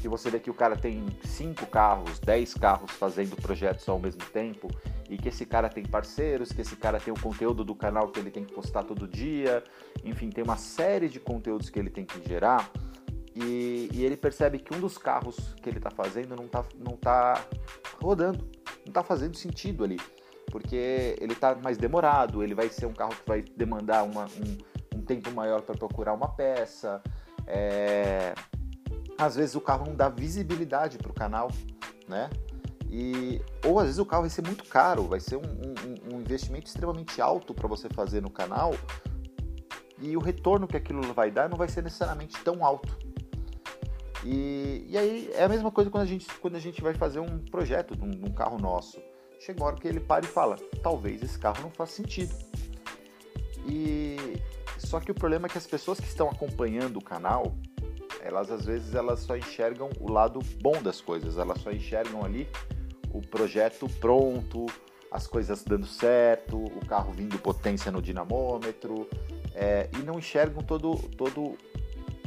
que 0.00 0.08
você 0.08 0.30
vê 0.30 0.38
que 0.38 0.50
o 0.50 0.54
cara 0.54 0.76
tem 0.76 1.04
cinco 1.24 1.66
carros, 1.66 2.18
dez 2.18 2.54
carros 2.54 2.90
fazendo 2.92 3.36
projetos 3.36 3.88
ao 3.88 3.98
mesmo 3.98 4.22
tempo 4.32 4.68
e 5.14 5.16
que 5.16 5.28
esse 5.28 5.46
cara 5.46 5.68
tem 5.68 5.84
parceiros, 5.84 6.50
que 6.50 6.60
esse 6.60 6.74
cara 6.74 6.98
tem 6.98 7.14
o 7.14 7.20
conteúdo 7.20 7.64
do 7.64 7.74
canal 7.74 8.08
que 8.08 8.18
ele 8.18 8.30
tem 8.30 8.44
que 8.44 8.52
postar 8.52 8.82
todo 8.82 9.06
dia, 9.06 9.62
enfim, 10.04 10.28
tem 10.28 10.42
uma 10.42 10.56
série 10.56 11.08
de 11.08 11.20
conteúdos 11.20 11.70
que 11.70 11.78
ele 11.78 11.88
tem 11.88 12.04
que 12.04 12.28
gerar 12.28 12.68
e, 13.32 13.88
e 13.92 14.04
ele 14.04 14.16
percebe 14.16 14.58
que 14.58 14.74
um 14.74 14.80
dos 14.80 14.98
carros 14.98 15.54
que 15.62 15.68
ele 15.68 15.78
está 15.78 15.90
fazendo 15.90 16.34
não 16.34 16.46
está 16.46 16.64
não 16.76 16.96
tá 16.96 17.46
rodando, 18.02 18.44
não 18.84 18.88
está 18.88 19.04
fazendo 19.04 19.36
sentido 19.36 19.84
ali. 19.84 20.00
porque 20.50 21.16
ele 21.20 21.32
está 21.32 21.54
mais 21.54 21.78
demorado, 21.78 22.42
ele 22.42 22.54
vai 22.54 22.68
ser 22.68 22.86
um 22.86 22.92
carro 22.92 23.14
que 23.14 23.26
vai 23.26 23.42
demandar 23.42 24.02
uma, 24.02 24.24
um, 24.24 24.98
um 24.98 25.02
tempo 25.02 25.30
maior 25.30 25.62
para 25.62 25.76
procurar 25.76 26.12
uma 26.12 26.28
peça. 26.28 27.00
É... 27.46 28.34
Às 29.16 29.36
vezes 29.36 29.54
o 29.54 29.60
carro 29.60 29.86
não 29.86 29.94
dá 29.94 30.08
visibilidade 30.08 30.98
para 30.98 31.10
o 31.10 31.14
canal, 31.14 31.50
né? 32.08 32.30
E, 32.96 33.42
ou 33.66 33.80
às 33.80 33.86
vezes 33.86 33.98
o 33.98 34.06
carro 34.06 34.22
vai 34.22 34.30
ser 34.30 34.42
muito 34.42 34.64
caro, 34.66 35.08
vai 35.08 35.18
ser 35.18 35.34
um, 35.34 35.40
um, 35.40 36.14
um 36.14 36.20
investimento 36.20 36.68
extremamente 36.68 37.20
alto 37.20 37.52
para 37.52 37.66
você 37.66 37.88
fazer 37.88 38.22
no 38.22 38.30
canal 38.30 38.72
e 39.98 40.16
o 40.16 40.20
retorno 40.20 40.68
que 40.68 40.76
aquilo 40.76 41.02
vai 41.12 41.28
dar 41.28 41.48
não 41.48 41.56
vai 41.56 41.66
ser 41.66 41.82
necessariamente 41.82 42.40
tão 42.44 42.64
alto. 42.64 42.96
E, 44.24 44.86
e 44.88 44.96
aí 44.96 45.28
é 45.34 45.42
a 45.42 45.48
mesma 45.48 45.72
coisa 45.72 45.90
quando 45.90 46.04
a 46.04 46.06
gente, 46.06 46.24
quando 46.38 46.54
a 46.54 46.60
gente 46.60 46.80
vai 46.80 46.94
fazer 46.94 47.18
um 47.18 47.38
projeto 47.38 47.96
de 47.96 48.04
um, 48.04 48.10
de 48.10 48.24
um 48.24 48.32
carro 48.32 48.58
nosso. 48.58 49.02
Chega 49.40 49.60
uma 49.60 49.66
hora 49.66 49.76
que 49.76 49.88
ele 49.88 49.98
para 49.98 50.24
e 50.24 50.28
fala: 50.28 50.54
talvez 50.80 51.20
esse 51.20 51.36
carro 51.36 51.62
não 51.62 51.70
faça 51.70 51.96
sentido. 51.96 52.32
E 53.66 54.40
só 54.78 55.00
que 55.00 55.10
o 55.10 55.14
problema 55.14 55.46
é 55.46 55.50
que 55.50 55.58
as 55.58 55.66
pessoas 55.66 55.98
que 55.98 56.06
estão 56.06 56.28
acompanhando 56.28 56.98
o 56.98 57.04
canal, 57.04 57.56
elas 58.20 58.52
às 58.52 58.64
vezes 58.64 58.94
elas 58.94 59.18
só 59.18 59.36
enxergam 59.36 59.90
o 59.98 60.12
lado 60.12 60.38
bom 60.62 60.80
das 60.80 61.00
coisas, 61.00 61.38
elas 61.38 61.60
só 61.60 61.72
enxergam 61.72 62.24
ali 62.24 62.48
o 63.14 63.20
projeto 63.20 63.88
pronto, 64.00 64.66
as 65.10 65.26
coisas 65.28 65.62
dando 65.62 65.86
certo, 65.86 66.56
o 66.56 66.84
carro 66.86 67.12
vindo 67.12 67.38
potência 67.38 67.90
no 67.92 68.02
dinamômetro, 68.02 69.08
é, 69.54 69.88
e 69.96 70.02
não 70.02 70.18
enxergam 70.18 70.62
todo, 70.62 70.96
todo 71.16 71.56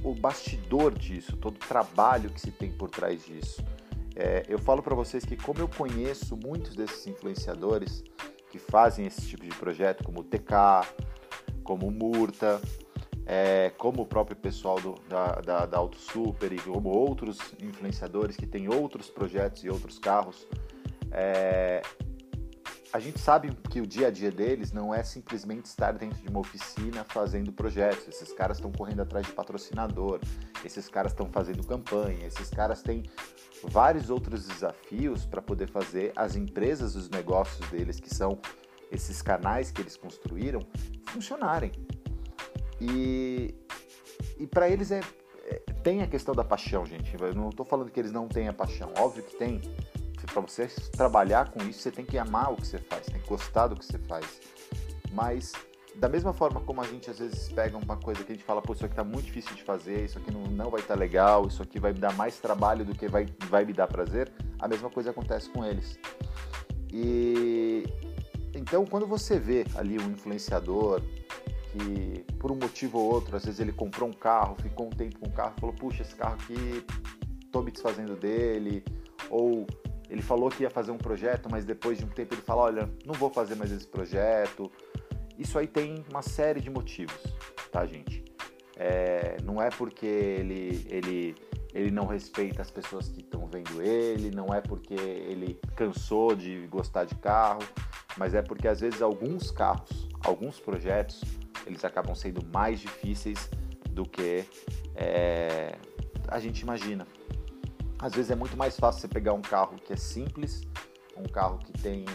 o 0.02 0.16
bastidor 0.16 0.98
disso, 0.98 1.36
todo 1.36 1.56
o 1.56 1.60
trabalho 1.60 2.30
que 2.30 2.40
se 2.40 2.50
tem 2.50 2.72
por 2.72 2.90
trás 2.90 3.26
disso. 3.26 3.64
É, 4.16 4.46
eu 4.48 4.58
falo 4.58 4.82
para 4.82 4.96
vocês 4.96 5.26
que, 5.26 5.36
como 5.36 5.60
eu 5.60 5.68
conheço 5.68 6.38
muitos 6.38 6.76
desses 6.76 7.06
influenciadores 7.06 8.04
que 8.50 8.58
fazem 8.58 9.06
esse 9.06 9.22
tipo 9.22 9.44
de 9.44 9.56
projeto, 9.56 10.04
como 10.06 10.22
o 10.22 10.24
TK, 10.24 10.88
como 11.64 11.88
o 11.88 11.92
Murta, 11.92 12.62
é, 13.26 13.74
como 13.78 14.04
o 14.04 14.06
próprio 14.06 14.38
pessoal 14.38 14.80
do, 14.80 14.96
da, 15.10 15.34
da, 15.42 15.66
da 15.66 15.78
Auto 15.78 15.98
Super 15.98 16.54
e 16.54 16.58
como 16.58 16.88
outros 16.90 17.38
influenciadores 17.62 18.38
que 18.38 18.48
têm 18.48 18.74
outros 18.74 19.10
projetos 19.10 19.66
e 19.66 19.70
outros 19.70 20.00
carros, 20.00 20.48
é, 21.12 21.82
a 22.92 23.00
gente 23.00 23.20
sabe 23.20 23.54
que 23.70 23.82
o 23.82 23.86
dia 23.86 24.08
a 24.08 24.12
dia 24.12 24.32
deles 24.32 24.72
não 24.72 24.94
é 24.94 25.04
simplesmente 25.04 25.66
estar 25.66 25.92
dentro 25.92 26.18
de 26.20 26.28
uma 26.30 26.40
oficina 26.40 27.04
fazendo 27.04 27.52
projetos. 27.52 28.08
Esses 28.08 28.32
caras 28.34 28.58
estão 28.58 28.72
correndo 28.72 29.02
atrás 29.02 29.26
de 29.26 29.34
patrocinador, 29.34 30.20
esses 30.64 30.88
caras 30.90 31.12
estão 31.12 31.30
fazendo 31.30 31.66
campanha, 31.66 32.26
esses 32.26 32.50
caras 32.50 32.82
têm 32.82 33.04
vários 33.64 34.10
outros 34.10 34.48
desafios 34.48 35.26
para 35.26 35.42
poder 35.42 35.70
fazer 35.70 36.14
as 36.16 36.36
empresas, 36.36 36.96
os 36.96 37.10
negócios 37.10 37.68
deles, 37.70 38.00
que 38.00 38.14
são 38.14 38.40
esses 38.92 39.22
canais 39.22 39.70
que 39.70 39.82
eles 39.82 39.98
construíram, 39.98 40.62
funcionarem. 41.08 41.72
E, 42.80 43.54
e 44.38 44.48
para 44.48 44.70
eles 44.70 44.92
é, 44.92 45.02
é, 45.46 45.56
tem 45.84 46.02
a 46.02 46.08
questão 46.08 46.34
da 46.34 46.44
paixão, 46.44 46.86
gente. 46.86 47.16
Eu 47.20 47.34
não 47.34 47.50
estou 47.50 47.66
falando 47.66 47.92
que 47.92 48.00
eles 48.00 48.12
não 48.12 48.28
têm 48.28 48.48
a 48.48 48.54
paixão, 48.54 48.94
óbvio 48.98 49.24
que 49.24 49.36
tem 49.36 49.62
para 50.42 50.54
você 50.54 50.68
trabalhar 50.92 51.52
com 51.52 51.64
isso, 51.64 51.80
você 51.80 51.92
tem 51.92 52.06
que 52.06 52.18
amar 52.18 52.52
o 52.52 52.56
que 52.56 52.68
você 52.68 52.78
faz, 52.78 53.08
tem 53.08 53.20
que 53.20 53.28
gostar 53.28 53.68
do 53.68 53.76
que 53.76 53.86
você 53.86 53.98
faz. 53.98 54.40
Mas 55.12 55.54
da 55.96 56.08
mesma 56.08 56.32
forma 56.32 56.62
como 56.62 56.80
a 56.82 56.86
gente 56.86 57.10
às 57.10 57.18
vezes 57.18 57.50
pega 57.50 57.76
uma 57.76 57.98
coisa 57.98 58.24
que 58.24 58.32
a 58.32 58.36
gente 58.36 58.46
fala, 58.46 58.62
pô, 58.62 58.74
isso 58.74 58.86
aqui 58.86 58.96
tá 58.96 59.04
muito 59.04 59.26
difícil 59.26 59.56
de 59.56 59.64
fazer, 59.64 60.06
isso 60.06 60.20
aqui 60.20 60.32
não, 60.32 60.44
não 60.44 60.70
vai 60.70 60.82
estar 60.82 60.94
tá 60.94 61.00
legal, 61.00 61.48
isso 61.48 61.64
aqui 61.64 61.80
vai 61.80 61.92
me 61.92 62.00
dar 62.00 62.14
mais 62.14 62.40
trabalho 62.40 62.86
do 62.86 62.94
que 62.94 63.08
vai, 63.08 63.26
vai 63.50 63.66
me 63.66 63.74
dar 63.74 63.88
prazer, 63.88 64.32
a 64.60 64.68
mesma 64.68 64.90
coisa 64.90 65.10
acontece 65.10 65.50
com 65.50 65.66
eles. 65.66 65.98
E 66.92 67.84
então 68.54 68.86
quando 68.86 69.08
você 69.08 69.40
vê 69.40 69.66
ali 69.76 70.00
um 70.00 70.12
influenciador 70.12 71.02
que 71.72 72.24
por 72.40 72.52
um 72.52 72.56
motivo 72.56 73.00
ou 73.00 73.12
outro, 73.12 73.36
às 73.36 73.46
vezes 73.46 73.60
ele 73.60 73.72
comprou 73.72 74.08
um 74.08 74.14
carro, 74.14 74.56
ficou 74.62 74.86
um 74.86 74.92
tempo 74.92 75.20
com 75.20 75.28
o 75.28 75.32
carro, 75.32 75.56
falou, 75.60 75.76
puxa, 75.76 76.04
esse 76.04 76.16
carro 76.16 76.36
aqui 76.36 76.86
tô 77.52 77.62
me 77.62 77.72
desfazendo 77.72 78.16
dele, 78.16 78.84
ou 79.30 79.66
ele 80.10 80.22
falou 80.22 80.50
que 80.50 80.64
ia 80.64 80.70
fazer 80.70 80.92
um 80.92 80.98
projeto, 80.98 81.50
mas 81.50 81.66
depois 81.66 81.98
de 81.98 82.06
um 82.06 82.10
tempo 82.10 82.34
ele 82.34 82.42
fala: 82.42 82.64
Olha, 82.64 82.90
não 83.06 83.14
vou 83.14 83.30
fazer 83.30 83.56
mais 83.56 83.72
esse 83.72 83.88
projeto. 83.88 84.72
Isso 85.38 85.60
aí 85.60 85.68
tem 85.68 86.04
uma 86.10 86.22
série 86.22 86.60
de 86.60 86.70
motivos, 86.70 87.22
tá, 87.72 87.86
gente? 87.86 88.24
É, 88.76 89.38
não 89.44 89.62
é 89.62 89.70
porque 89.70 90.06
ele, 90.06 90.86
ele, 90.90 91.36
ele 91.74 91.92
não 91.92 92.06
respeita 92.06 92.62
as 92.62 92.72
pessoas 92.72 93.08
que 93.10 93.22
estão 93.22 93.46
vendo 93.48 93.82
ele, 93.82 94.32
não 94.32 94.54
é 94.54 94.62
porque 94.62 94.94
ele 94.94 95.60
cansou 95.76 96.36
de 96.36 96.66
gostar 96.68 97.06
de 97.06 97.16
carro, 97.16 97.62
mas 98.18 98.34
é 98.34 98.42
porque 98.42 98.68
às 98.68 98.80
vezes 98.80 99.02
alguns 99.02 99.52
carros, 99.52 100.08
alguns 100.24 100.60
projetos, 100.60 101.24
eles 101.66 101.84
acabam 101.86 102.16
sendo 102.16 102.44
mais 102.54 102.80
difíceis 102.80 103.50
do 103.92 104.04
que 104.04 104.46
é, 104.96 105.76
a 106.28 106.40
gente 106.40 106.62
imagina. 106.62 107.08
Às 108.00 108.14
vezes 108.14 108.32
é 108.32 108.36
muito 108.36 108.56
mais 108.56 108.78
fácil 108.78 109.02
você 109.02 109.08
pegar 109.08 109.34
um 109.34 109.42
carro 109.42 109.76
que 109.76 109.94
é 109.94 109.96
simples, 109.96 110.62
um 111.16 111.28
carro 111.28 111.58
que 111.58 111.72
tem 111.74 112.06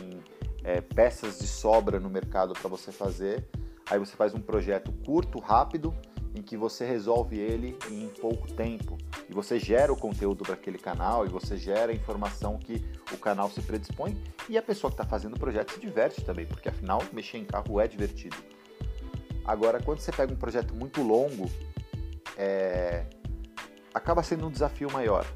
é, 0.62 0.80
peças 0.80 1.38
de 1.38 1.46
sobra 1.46 1.98
no 1.98 2.08
mercado 2.08 2.54
para 2.54 2.68
você 2.68 2.92
fazer. 2.92 3.48
Aí 3.90 3.98
você 3.98 4.14
faz 4.14 4.32
um 4.32 4.40
projeto 4.40 4.92
curto, 5.04 5.38
rápido, 5.40 5.92
em 6.34 6.40
que 6.40 6.56
você 6.56 6.86
resolve 6.86 7.38
ele 7.38 7.76
em 7.90 8.08
pouco 8.08 8.50
tempo. 8.52 8.96
E 9.28 9.34
você 9.34 9.58
gera 9.58 9.92
o 9.92 9.96
conteúdo 9.96 10.44
para 10.44 10.54
aquele 10.54 10.78
canal 10.78 11.26
e 11.26 11.28
você 11.28 11.56
gera 11.56 11.92
a 11.92 11.94
informação 11.94 12.58
que 12.58 12.84
o 13.12 13.18
canal 13.18 13.50
se 13.50 13.60
predispõe. 13.60 14.16
E 14.48 14.56
a 14.56 14.62
pessoa 14.62 14.90
que 14.90 14.94
está 14.94 15.04
fazendo 15.04 15.34
o 15.34 15.38
projeto 15.38 15.72
se 15.72 15.80
diverte 15.80 16.24
também, 16.24 16.46
porque 16.46 16.68
afinal 16.68 17.02
mexer 17.12 17.38
em 17.38 17.44
carro 17.44 17.80
é 17.80 17.88
divertido. 17.88 18.36
Agora, 19.44 19.82
quando 19.82 19.98
você 19.98 20.12
pega 20.12 20.32
um 20.32 20.36
projeto 20.36 20.74
muito 20.74 21.02
longo, 21.02 21.50
é... 22.36 23.04
acaba 23.92 24.22
sendo 24.22 24.46
um 24.46 24.50
desafio 24.50 24.90
maior. 24.90 25.26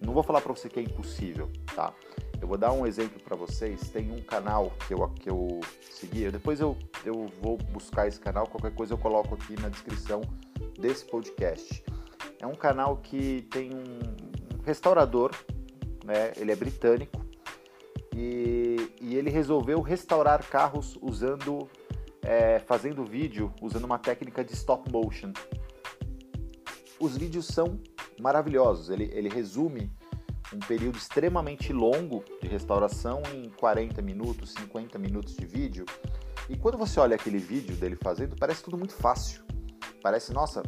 Não 0.00 0.12
vou 0.12 0.22
falar 0.22 0.40
para 0.40 0.52
você 0.52 0.68
que 0.68 0.78
é 0.78 0.82
impossível, 0.82 1.50
tá? 1.74 1.92
Eu 2.40 2.46
vou 2.46 2.56
dar 2.56 2.72
um 2.72 2.86
exemplo 2.86 3.20
para 3.20 3.36
vocês. 3.36 3.88
Tem 3.90 4.12
um 4.12 4.22
canal 4.22 4.72
que 4.86 4.94
eu, 4.94 5.08
que 5.10 5.28
eu 5.28 5.60
segui. 5.90 6.30
Depois 6.30 6.60
eu, 6.60 6.76
eu 7.04 7.26
vou 7.40 7.56
buscar 7.56 8.06
esse 8.06 8.20
canal. 8.20 8.46
Qualquer 8.46 8.74
coisa 8.74 8.94
eu 8.94 8.98
coloco 8.98 9.34
aqui 9.34 9.60
na 9.60 9.68
descrição 9.68 10.20
desse 10.78 11.04
podcast. 11.04 11.82
É 12.40 12.46
um 12.46 12.54
canal 12.54 12.98
que 12.98 13.42
tem 13.50 13.72
um 13.74 14.62
restaurador, 14.64 15.32
né? 16.04 16.32
Ele 16.36 16.52
é 16.52 16.56
britânico 16.56 17.26
e, 18.14 18.92
e 19.00 19.16
ele 19.16 19.30
resolveu 19.30 19.80
restaurar 19.80 20.44
carros 20.48 20.96
usando, 21.02 21.68
é, 22.22 22.60
fazendo 22.60 23.04
vídeo 23.04 23.52
usando 23.60 23.84
uma 23.84 23.98
técnica 23.98 24.44
de 24.44 24.52
stop 24.54 24.90
motion. 24.92 25.32
Os 27.00 27.16
vídeos 27.16 27.46
são 27.46 27.80
maravilhosos. 28.20 28.90
Ele, 28.90 29.10
ele 29.12 29.28
resume 29.28 29.90
um 30.52 30.58
período 30.58 30.96
extremamente 30.96 31.72
longo 31.72 32.24
de 32.40 32.48
restauração 32.48 33.22
em 33.34 33.50
40 33.50 34.00
minutos, 34.00 34.52
50 34.54 34.98
minutos 34.98 35.36
de 35.36 35.46
vídeo. 35.46 35.84
E 36.48 36.56
quando 36.56 36.78
você 36.78 36.98
olha 36.98 37.16
aquele 37.16 37.38
vídeo 37.38 37.76
dele 37.76 37.96
fazendo, 37.96 38.36
parece 38.36 38.62
tudo 38.62 38.78
muito 38.78 38.94
fácil. 38.94 39.42
Parece, 40.02 40.32
nossa, 40.32 40.62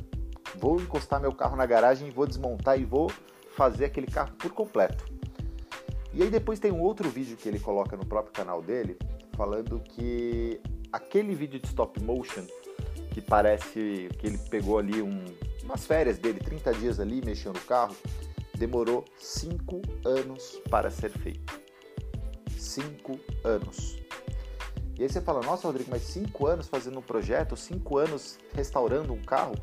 vou 0.56 0.80
encostar 0.80 1.20
meu 1.20 1.32
carro 1.32 1.56
na 1.56 1.64
garagem, 1.64 2.10
vou 2.10 2.26
desmontar 2.26 2.78
e 2.78 2.84
vou 2.84 3.10
fazer 3.56 3.86
aquele 3.86 4.06
carro 4.06 4.32
por 4.36 4.52
completo. 4.52 5.04
E 6.12 6.22
aí 6.22 6.30
depois 6.30 6.58
tem 6.58 6.72
um 6.72 6.80
outro 6.80 7.08
vídeo 7.08 7.36
que 7.36 7.48
ele 7.48 7.58
coloca 7.60 7.96
no 7.96 8.04
próprio 8.04 8.32
canal 8.32 8.60
dele, 8.60 8.98
falando 9.36 9.80
que 9.80 10.60
aquele 10.92 11.34
vídeo 11.34 11.60
de 11.60 11.66
stop 11.66 12.02
motion, 12.02 12.44
que 13.12 13.20
parece 13.20 14.08
que 14.18 14.26
ele 14.26 14.38
pegou 14.50 14.78
ali 14.78 15.00
um, 15.00 15.24
umas 15.70 15.86
férias 15.86 16.18
dele, 16.18 16.40
30 16.40 16.74
dias 16.74 16.98
ali 16.98 17.22
mexendo 17.24 17.54
no 17.54 17.60
carro, 17.60 17.94
demorou 18.56 19.04
5 19.16 19.80
anos 20.04 20.60
para 20.68 20.90
ser 20.90 21.10
feito. 21.10 21.60
5 22.58 23.20
anos. 23.44 23.96
E 24.98 25.04
aí 25.04 25.08
você 25.08 25.20
fala, 25.20 25.40
nossa 25.40 25.68
Rodrigo, 25.68 25.88
mas 25.90 26.02
5 26.02 26.44
anos 26.46 26.66
fazendo 26.66 26.98
um 26.98 27.02
projeto, 27.02 27.56
5 27.56 27.98
anos 27.98 28.36
restaurando 28.52 29.12
um 29.12 29.22
carro? 29.22 29.54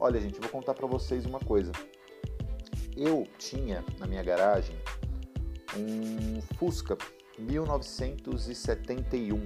Olha 0.00 0.18
gente, 0.18 0.40
vou 0.40 0.48
contar 0.48 0.72
para 0.72 0.86
vocês 0.86 1.26
uma 1.26 1.40
coisa. 1.40 1.72
Eu 2.96 3.26
tinha 3.38 3.84
na 3.98 4.06
minha 4.06 4.22
garagem 4.22 4.74
um 5.76 6.40
Fusca 6.56 6.96
1971. 7.38 9.44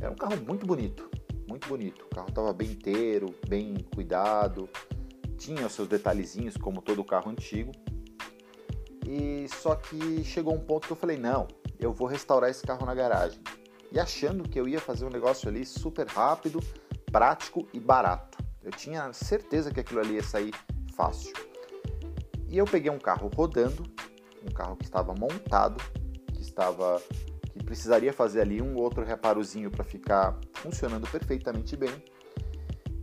Era 0.00 0.10
um 0.10 0.16
carro 0.16 0.38
muito 0.38 0.64
bonito 0.64 1.09
muito 1.50 1.68
bonito. 1.68 2.06
O 2.06 2.14
carro 2.14 2.28
estava 2.28 2.52
bem 2.52 2.70
inteiro, 2.70 3.34
bem 3.48 3.74
cuidado, 3.92 4.68
tinha 5.36 5.66
os 5.66 5.72
seus 5.72 5.88
detalhezinhos 5.88 6.56
como 6.56 6.80
todo 6.80 7.02
carro 7.04 7.28
antigo. 7.28 7.72
E 9.04 9.48
só 9.48 9.74
que 9.74 10.22
chegou 10.22 10.54
um 10.54 10.60
ponto 10.60 10.86
que 10.86 10.92
eu 10.92 10.96
falei: 10.96 11.16
"Não, 11.16 11.48
eu 11.78 11.92
vou 11.92 12.06
restaurar 12.06 12.48
esse 12.48 12.62
carro 12.62 12.86
na 12.86 12.94
garagem". 12.94 13.40
E 13.90 13.98
achando 13.98 14.48
que 14.48 14.60
eu 14.60 14.68
ia 14.68 14.78
fazer 14.78 15.04
um 15.04 15.10
negócio 15.10 15.48
ali 15.48 15.66
super 15.66 16.06
rápido, 16.06 16.60
prático 17.10 17.66
e 17.72 17.80
barato. 17.80 18.38
Eu 18.62 18.70
tinha 18.70 19.12
certeza 19.12 19.72
que 19.72 19.80
aquilo 19.80 19.98
ali 19.98 20.14
ia 20.14 20.22
sair 20.22 20.54
fácil. 20.94 21.32
E 22.48 22.56
eu 22.56 22.64
peguei 22.64 22.90
um 22.92 22.98
carro 22.98 23.28
rodando, 23.34 23.82
um 24.48 24.52
carro 24.52 24.76
que 24.76 24.84
estava 24.84 25.12
montado, 25.14 25.82
que 26.32 26.42
estava 26.42 27.02
que 27.52 27.58
que 27.58 27.64
precisaria 27.64 28.12
fazer 28.12 28.40
ali 28.40 28.62
um 28.62 28.76
outro 28.76 29.04
reparozinho 29.04 29.70
para 29.70 29.82
ficar 29.82 30.38
funcionando 30.60 31.08
perfeitamente 31.10 31.76
bem. 31.76 31.92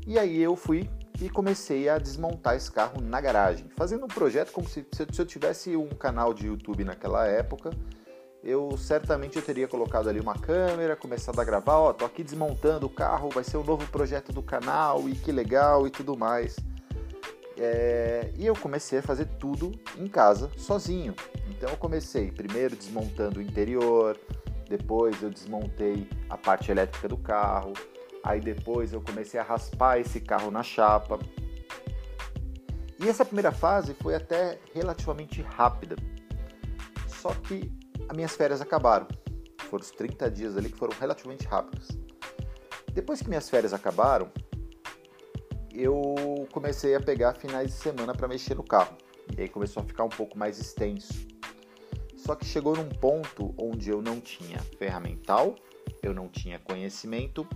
E 0.06 0.18
aí 0.18 0.42
eu 0.42 0.56
fui 0.56 0.90
e 1.20 1.30
comecei 1.30 1.90
a 1.90 1.98
desmontar 1.98 2.56
esse 2.56 2.72
carro 2.72 3.02
na 3.02 3.20
garagem, 3.20 3.68
fazendo 3.76 4.06
um 4.06 4.08
projeto 4.08 4.52
como 4.52 4.68
se, 4.68 4.86
se 4.94 5.22
eu 5.22 5.26
tivesse 5.26 5.76
um 5.76 5.90
canal 5.90 6.34
de 6.34 6.48
YouTube 6.48 6.84
naquela 6.84 7.26
época, 7.28 7.72
eu 8.44 8.78
certamente 8.78 9.36
eu 9.36 9.42
teria 9.42 9.68
colocado 9.68 10.08
ali 10.08 10.20
uma 10.20 10.36
câmera, 10.36 10.96
começado 10.96 11.40
a 11.40 11.44
gravar, 11.44 11.80
ó, 11.80 11.92
tô 11.92 12.06
aqui 12.06 12.24
desmontando 12.24 12.86
o 12.86 12.90
carro, 12.90 13.30
vai 13.30 13.44
ser 13.44 13.58
o 13.58 13.62
um 13.62 13.64
novo 13.64 13.86
projeto 13.88 14.32
do 14.32 14.42
canal 14.42 15.10
e 15.10 15.16
que 15.16 15.32
legal 15.32 15.88
e 15.88 15.90
tudo 15.90 16.16
mais. 16.16 16.56
É, 17.58 18.32
e 18.38 18.46
eu 18.46 18.56
comecei 18.56 19.00
a 19.00 19.02
fazer 19.02 19.26
tudo 19.40 19.72
em 19.98 20.08
casa, 20.08 20.52
sozinho. 20.56 21.16
Então 21.50 21.70
eu 21.70 21.78
comecei 21.78 22.32
primeiro 22.32 22.76
desmontando 22.76 23.40
o 23.40 23.42
interior, 23.42 24.18
depois 24.68 25.22
eu 25.22 25.30
desmontei 25.30 26.10
a 26.30 26.38
parte 26.38 26.72
elétrica 26.72 27.08
do 27.08 27.18
carro, 27.18 27.74
aí 28.24 28.42
depois 28.42 28.94
eu 28.94 29.02
comecei 29.02 29.40
a 29.40 29.44
raspar 29.44 30.00
esse 30.00 30.20
carro 30.20 30.52
na 30.52 30.64
chapa. 30.64 31.20
E 33.00 33.08
essa 33.08 33.24
primeira 33.24 33.52
fase 33.52 33.94
foi 33.94 34.16
até 34.16 34.60
relativamente 34.74 35.42
rápida. 35.42 35.96
Só 37.08 37.30
que 37.30 37.72
as 38.10 38.16
minhas 38.16 38.36
férias 38.36 38.62
acabaram. 38.62 39.08
Foram 39.70 39.84
os 39.84 39.92
30 39.92 40.32
dias 40.32 40.58
ali 40.58 40.70
que 40.70 40.78
foram 40.78 40.98
relativamente 40.98 41.46
rápidos. 41.46 41.90
Depois 42.94 43.22
que 43.22 43.30
minhas 43.30 43.50
férias 43.50 43.74
acabaram, 43.74 44.32
eu 45.72 46.48
comecei 46.52 46.96
a 46.96 47.00
pegar 47.00 47.36
finais 47.36 47.68
de 47.68 47.78
semana 47.78 48.14
para 48.14 48.28
mexer 48.28 48.56
no 48.56 48.64
carro. 48.64 48.98
E 49.38 49.42
aí 49.42 49.50
começou 49.50 49.84
a 49.84 49.86
ficar 49.86 50.04
um 50.04 50.10
pouco 50.10 50.38
mais 50.38 50.58
extenso. 50.60 51.28
Só 52.28 52.36
que 52.36 52.44
chegou 52.44 52.76
num 52.76 52.90
ponto 52.90 53.56
onde 53.58 53.90
eu 53.90 54.02
não 54.02 54.20
tinha 54.20 54.60
ferramental, 54.78 55.56
eu 56.04 56.14
não 56.14 56.28
tinha 56.28 56.60
conhecimento 56.60 57.48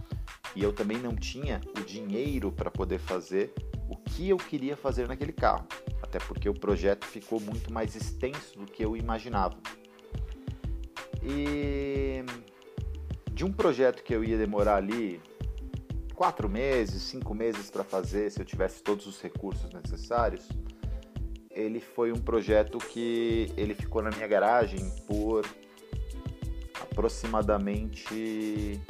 e 0.55 0.63
eu 0.63 0.71
também 0.71 0.97
não 0.97 1.13
tinha 1.13 1.59
o 1.77 1.83
dinheiro 1.83 2.53
para 2.53 2.71
poder 2.71 2.97
fazer 2.97 3.53
o 3.89 3.97
que 3.97 4.29
eu 4.29 4.37
queria 4.37 4.77
fazer 4.77 5.09
naquele 5.09 5.33
carro. 5.33 5.67
Até 6.01 6.19
porque 6.19 6.47
o 6.47 6.53
projeto 6.53 7.05
ficou 7.05 7.37
muito 7.41 7.73
mais 7.73 7.97
extenso 7.97 8.57
do 8.57 8.65
que 8.65 8.81
eu 8.81 8.95
imaginava. 8.95 9.57
E 11.21 12.23
de 13.33 13.43
um 13.43 13.51
projeto 13.51 14.01
que 14.01 14.15
eu 14.15 14.23
ia 14.23 14.37
demorar 14.37 14.77
ali 14.77 15.21
quatro 16.15 16.47
meses, 16.47 17.03
cinco 17.03 17.35
meses 17.35 17.69
para 17.69 17.83
fazer, 17.83 18.31
se 18.31 18.39
eu 18.39 18.45
tivesse 18.45 18.81
todos 18.81 19.05
os 19.05 19.19
recursos 19.21 19.69
necessários, 19.73 20.47
ele 21.53 21.79
foi 21.79 22.11
um 22.11 22.19
projeto 22.19 22.77
que 22.77 23.51
ele 23.57 23.73
ficou 23.73 24.01
na 24.01 24.09
minha 24.09 24.27
garagem 24.27 24.91
por 25.07 25.45
aproximadamente 26.81 28.81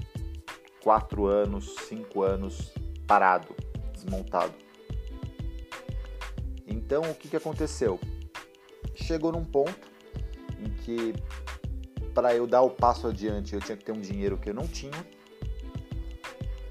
quatro 0.83 1.25
anos, 1.25 1.75
cinco 1.87 2.23
anos 2.23 2.73
parado, 3.07 3.55
desmontado. 3.93 4.53
Então 6.67 7.03
o 7.03 7.15
que, 7.15 7.29
que 7.29 7.35
aconteceu? 7.35 7.99
Chegou 8.95 9.31
num 9.31 9.45
ponto 9.45 9.89
em 10.59 10.69
que 10.83 11.13
para 12.13 12.35
eu 12.35 12.45
dar 12.45 12.61
o 12.61 12.69
passo 12.69 13.07
adiante 13.07 13.53
eu 13.53 13.61
tinha 13.61 13.77
que 13.77 13.83
ter 13.83 13.91
um 13.91 14.01
dinheiro 14.01 14.37
que 14.37 14.49
eu 14.49 14.53
não 14.53 14.67
tinha 14.67 14.91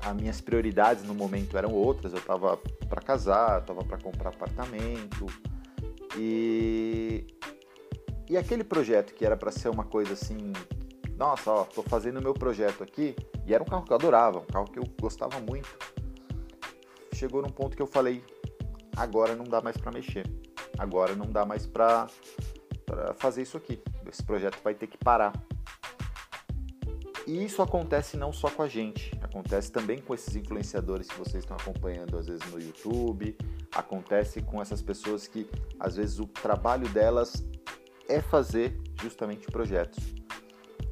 as 0.02 0.16
minhas 0.16 0.40
prioridades 0.40 1.04
no 1.04 1.14
momento 1.14 1.56
eram 1.56 1.72
outras. 1.72 2.12
Eu 2.12 2.18
estava 2.18 2.56
para 2.88 3.02
casar, 3.02 3.60
estava 3.60 3.84
para 3.84 3.98
comprar 3.98 4.30
apartamento 4.30 5.26
e 6.16 7.26
e 8.30 8.36
aquele 8.36 8.62
projeto 8.62 9.12
que 9.12 9.26
era 9.26 9.36
para 9.36 9.50
ser 9.50 9.68
uma 9.68 9.82
coisa 9.82 10.12
assim, 10.12 10.52
nossa, 11.16 11.50
ó, 11.50 11.64
tô 11.64 11.82
fazendo 11.82 12.22
meu 12.22 12.32
projeto 12.32 12.84
aqui 12.84 13.16
e 13.44 13.52
era 13.52 13.60
um 13.60 13.66
carro 13.66 13.84
que 13.84 13.92
eu 13.92 13.96
adorava, 13.96 14.38
um 14.38 14.46
carro 14.46 14.66
que 14.66 14.78
eu 14.78 14.84
gostava 15.00 15.40
muito. 15.40 15.68
Chegou 17.12 17.42
num 17.42 17.48
ponto 17.48 17.76
que 17.76 17.82
eu 17.82 17.88
falei, 17.88 18.24
agora 18.96 19.34
não 19.34 19.42
dá 19.42 19.60
mais 19.60 19.76
para 19.76 19.90
mexer, 19.90 20.24
agora 20.78 21.16
não 21.16 21.26
dá 21.26 21.44
mais 21.44 21.66
para 21.66 22.06
fazer 23.16 23.42
isso 23.42 23.56
aqui. 23.56 23.82
Esse 24.08 24.22
projeto 24.22 24.60
vai 24.62 24.74
ter 24.74 24.86
que 24.86 24.96
parar. 24.96 25.32
E 27.26 27.44
isso 27.44 27.60
acontece 27.62 28.16
não 28.16 28.32
só 28.32 28.48
com 28.50 28.62
a 28.62 28.68
gente, 28.68 29.12
acontece 29.20 29.70
também 29.70 29.98
com 30.00 30.14
esses 30.14 30.34
influenciadores 30.36 31.06
que 31.06 31.18
vocês 31.18 31.44
estão 31.44 31.56
acompanhando 31.56 32.16
às 32.16 32.26
vezes 32.26 32.50
no 32.50 32.58
YouTube, 32.58 33.36
acontece 33.74 34.40
com 34.40 34.60
essas 34.60 34.80
pessoas 34.80 35.28
que 35.28 35.46
às 35.78 35.96
vezes 35.96 36.18
o 36.18 36.26
trabalho 36.26 36.88
delas 36.88 37.44
é 38.08 38.20
fazer 38.20 38.76
justamente 39.00 39.46
projetos. 39.46 40.02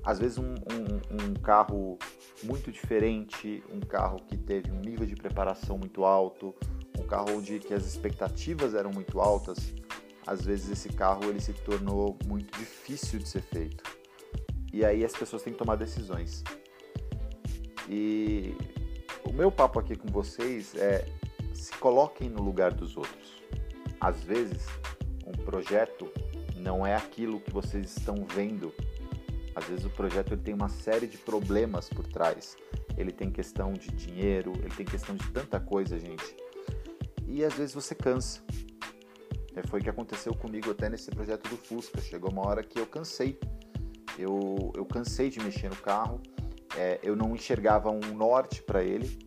Às 0.05 0.19
vezes 0.19 0.39
um, 0.39 0.55
um, 0.55 1.31
um 1.31 1.35
carro 1.35 1.99
muito 2.45 2.71
diferente, 2.71 3.63
um 3.73 3.81
carro 3.81 4.21
que 4.29 4.37
teve 4.37 4.71
um 4.71 4.81
nível 4.81 5.07
de 5.07 5.17
preparação 5.17 5.79
muito 5.79 6.05
alto, 6.05 6.55
um 6.99 7.03
carro 7.05 7.37
onde 7.37 7.59
que 7.59 7.75
as 7.75 7.87
expectativas 7.87 8.75
eram 8.75 8.91
muito 8.91 9.19
altas, 9.19 9.75
às 10.27 10.45
vezes 10.45 10.71
esse 10.71 10.91
carro 10.91 11.25
ele 11.25 11.41
se 11.41 11.53
tornou 11.53 12.17
muito 12.27 12.57
difícil 12.59 13.19
de 13.19 13.29
ser 13.29 13.43
feito 13.43 13.98
e 14.73 14.85
aí 14.85 15.05
as 15.05 15.13
pessoas 15.13 15.43
têm 15.43 15.53
que 15.53 15.59
tomar 15.59 15.77
decisões. 15.77 16.43
E 17.89 18.55
o 19.25 19.33
meu 19.33 19.51
papo 19.51 19.79
aqui 19.79 19.97
com 19.97 20.09
vocês 20.09 20.75
é 20.75 21.07
se 21.55 21.73
coloquem 21.75 22.29
no 22.29 22.43
lugar 22.43 22.73
dos 22.73 22.97
outros. 22.97 23.43
Às 24.01 24.23
vezes, 24.23 24.67
um 25.27 25.33
projeto 25.33 26.13
não 26.57 26.87
é 26.87 26.95
aquilo 26.95 27.41
que 27.41 27.51
vocês 27.51 27.97
estão 27.97 28.27
vendo. 28.27 28.73
Às 29.55 29.65
vezes 29.65 29.85
o 29.85 29.91
projeto 29.91 30.33
ele 30.33 30.43
tem 30.43 30.55
uma 30.55 30.69
série 30.69 31.07
de 31.07 31.19
problemas 31.19 31.89
por 31.89 32.07
trás. 32.07 32.57
Ele 32.97 33.11
tem 33.11 33.31
questão 33.31 33.73
de 33.73 33.91
dinheiro, 33.91 34.53
ele 34.59 34.75
tem 34.75 34.85
questão 34.85 35.17
de 35.17 35.29
tanta 35.31 35.59
coisa, 35.59 35.99
gente. 35.99 36.37
E 37.27 37.45
às 37.45 37.55
vezes 37.55 37.75
você 37.75 37.95
cansa. 37.95 38.41
É, 39.55 39.67
foi 39.67 39.81
o 39.81 39.83
que 39.83 39.91
aconteceu 39.91 40.35
comigo 40.35 40.71
até 40.71 40.89
nesse 40.89 41.11
projeto 41.11 41.49
do 41.49 41.57
Fusca. 41.57 42.01
Chegou 42.01 42.31
uma 42.31 42.47
hora 42.47 42.63
que 42.63 42.79
eu 42.79 42.87
cansei 42.87 43.39
eu, 44.19 44.73
eu 44.75 44.85
cansei 44.85 45.31
de 45.31 45.41
mexer 45.41 45.69
no 45.71 45.77
carro, 45.77 46.21
é, 46.77 46.99
eu 47.03 47.17
não 47.17 47.35
enxergava 47.35 47.91
um 47.91 48.15
norte 48.15 48.63
para 48.63 48.83
ele, 48.83 49.19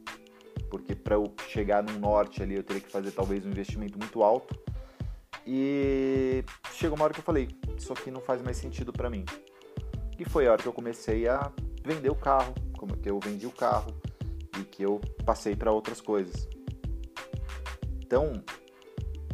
porque 0.70 0.94
para 0.94 1.16
eu 1.16 1.34
chegar 1.48 1.82
num 1.82 1.98
norte 2.00 2.44
ali 2.44 2.56
eu 2.56 2.64
teria 2.64 2.82
que 2.82 2.92
fazer 2.92 3.12
talvez 3.12 3.46
um 3.46 3.50
investimento 3.50 3.98
muito 3.98 4.22
alto. 4.22 4.56
E 5.46 6.44
chegou 6.74 6.96
uma 6.96 7.06
hora 7.06 7.14
que 7.14 7.20
eu 7.20 7.24
falei, 7.24 7.50
isso 7.78 7.92
aqui 7.92 8.12
não 8.12 8.22
faz 8.22 8.42
mais 8.42 8.58
sentido 8.58 8.94
para 8.94 9.10
mim. 9.10 9.26
E 10.20 10.26
foi 10.26 10.48
a 10.48 10.52
hora 10.52 10.62
que 10.62 10.68
eu 10.68 10.74
comecei 10.74 11.28
a 11.28 11.52
vender 11.84 12.10
o 12.10 12.16
carro, 12.16 12.54
como 12.78 12.96
que 12.96 13.10
eu 13.10 13.20
vendi 13.20 13.48
o 13.48 13.52
carro 13.52 13.92
e 14.60 14.64
que 14.64 14.84
eu 14.84 15.02
passei 15.26 15.56
para 15.56 15.72
outras 15.72 16.00
coisas. 16.00 16.48
Então, 18.00 18.44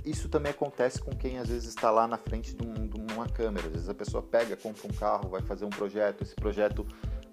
isso 0.06 0.30
também 0.30 0.52
acontece 0.52 1.02
com 1.02 1.12
quem 1.12 1.38
às 1.38 1.50
vezes 1.50 1.68
está 1.68 1.92
lá 1.92 2.08
na 2.08 2.18
frente 2.18 2.56
de, 2.56 2.66
um, 2.66 2.88
de, 2.88 3.00
uma 3.18 3.28
câmera. 3.28 3.68
Às 3.68 3.74
vezes 3.74 3.90
a 3.90 3.94
pessoa 3.94 4.24
pega, 4.24 4.56
compra 4.56 4.88
um 4.88 4.94
carro, 4.94 5.30
vai 5.30 5.42
fazer 5.42 5.66
um 5.66 5.70
projeto. 5.70 6.22
Esse 6.22 6.36
projeto, 6.36 6.86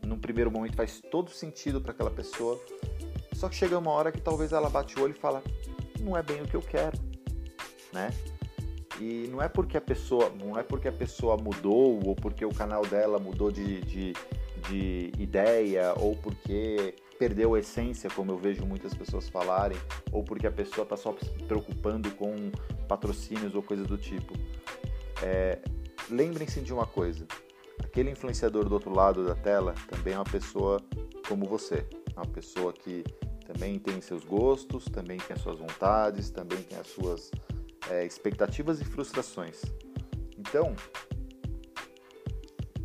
num 0.04 0.18
primeiro 0.18 0.50
momento, 0.50 0.76
faz 0.76 1.00
todo 1.10 1.30
sentido 1.30 1.80
para 1.80 1.92
aquela 1.92 2.10
pessoa. 2.10 2.60
Só 3.34 3.48
que 3.48 3.54
chega 3.54 3.78
uma 3.78 3.90
hora 3.90 4.12
que 4.12 4.20
talvez 4.20 4.52
ela 4.52 4.70
bate 4.70 4.98
o 4.98 5.02
olho 5.02 5.14
e 5.16 5.18
fala: 5.18 5.42
não 6.00 6.16
é 6.16 6.22
bem 6.22 6.42
o 6.42 6.46
que 6.46 6.54
eu 6.54 6.62
quero, 6.62 6.98
né? 7.92 8.10
E 9.00 9.28
não 9.30 9.42
é 9.42 9.48
porque 9.48 9.76
a 9.76 9.80
pessoa, 9.80 10.30
não 10.30 10.58
é 10.58 10.62
porque 10.62 10.86
a 10.86 10.92
pessoa 10.92 11.36
mudou 11.36 12.00
ou 12.06 12.14
porque 12.14 12.44
o 12.44 12.54
canal 12.54 12.86
dela 12.86 13.18
mudou 13.18 13.50
de, 13.50 13.80
de, 13.80 14.12
de 14.68 15.12
ideia 15.18 15.92
ou 15.96 16.14
porque 16.16 16.94
perdeu 17.18 17.54
a 17.54 17.58
essência, 17.58 18.08
como 18.10 18.32
eu 18.32 18.38
vejo 18.38 18.64
muitas 18.64 18.94
pessoas 18.94 19.28
falarem, 19.28 19.78
ou 20.12 20.22
porque 20.22 20.46
a 20.46 20.50
pessoa 20.50 20.84
está 20.84 20.96
só 20.96 21.14
se 21.20 21.30
preocupando 21.44 22.10
com 22.12 22.50
patrocínios 22.88 23.54
ou 23.54 23.62
coisa 23.62 23.84
do 23.84 23.96
tipo. 23.96 24.34
É, 25.24 25.58
Lembrem-se 26.10 26.60
de 26.60 26.72
uma 26.72 26.86
coisa: 26.86 27.26
aquele 27.82 28.10
influenciador 28.10 28.68
do 28.68 28.74
outro 28.74 28.92
lado 28.92 29.24
da 29.24 29.34
tela 29.34 29.74
também 29.88 30.14
é 30.14 30.18
uma 30.18 30.24
pessoa 30.24 30.80
como 31.28 31.46
você, 31.46 31.86
é 32.14 32.20
uma 32.20 32.26
pessoa 32.26 32.72
que 32.72 33.02
também 33.46 33.78
tem 33.78 34.00
seus 34.00 34.24
gostos, 34.24 34.84
também 34.86 35.18
tem 35.18 35.34
as 35.34 35.40
suas 35.40 35.58
vontades, 35.58 36.30
também 36.30 36.62
tem 36.62 36.78
as 36.78 36.88
suas 36.88 37.30
é, 37.88 38.04
expectativas 38.04 38.80
e 38.80 38.84
frustrações. 38.84 39.62
Então, 40.38 40.74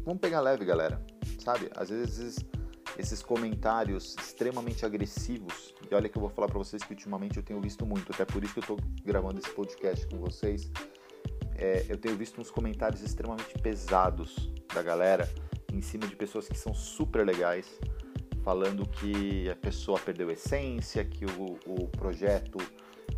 vamos 0.05 0.19
pegar 0.21 0.39
leve, 0.39 0.63
galera. 0.63 1.01
Sabe? 1.43 1.69
Às 1.75 1.89
vezes 1.89 2.37
esses 2.97 3.21
comentários 3.21 4.15
extremamente 4.19 4.85
agressivos. 4.85 5.73
E 5.89 5.95
olha 5.95 6.09
que 6.09 6.17
eu 6.17 6.21
vou 6.21 6.29
falar 6.29 6.47
para 6.47 6.57
vocês 6.57 6.83
que 6.83 6.93
ultimamente 6.93 7.37
eu 7.37 7.43
tenho 7.43 7.61
visto 7.61 7.85
muito, 7.85 8.11
até 8.11 8.25
por 8.25 8.43
isso 8.43 8.53
que 8.53 8.59
eu 8.59 8.61
estou 8.61 8.77
gravando 9.03 9.39
esse 9.39 9.49
podcast 9.51 10.05
com 10.07 10.17
vocês. 10.17 10.69
É, 11.59 11.85
eu 11.89 11.97
tenho 11.97 12.15
visto 12.15 12.39
uns 12.39 12.49
comentários 12.49 13.01
extremamente 13.01 13.53
pesados 13.61 14.49
da 14.73 14.81
galera 14.81 15.29
em 15.73 15.81
cima 15.81 16.07
de 16.07 16.15
pessoas 16.15 16.47
que 16.47 16.57
são 16.57 16.73
super 16.73 17.25
legais, 17.25 17.79
falando 18.43 18.87
que 18.87 19.49
a 19.49 19.55
pessoa 19.55 19.99
perdeu 19.99 20.29
a 20.29 20.33
essência, 20.33 21.03
que 21.03 21.25
o, 21.25 21.59
o 21.65 21.87
projeto 21.89 22.57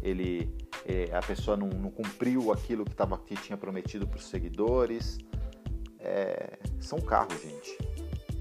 ele 0.02 0.50
é, 0.86 1.16
a 1.16 1.22
pessoa 1.22 1.56
não, 1.56 1.68
não, 1.68 1.92
cumpriu 1.92 2.52
aquilo 2.52 2.84
que, 2.84 2.96
tava, 2.96 3.18
que 3.20 3.36
tinha 3.36 3.56
prometido 3.56 4.08
para 4.08 4.18
os 4.18 4.26
seguidores. 4.26 5.20
É, 6.00 6.58
são 6.80 7.00
carros, 7.00 7.40
gente 7.40 7.78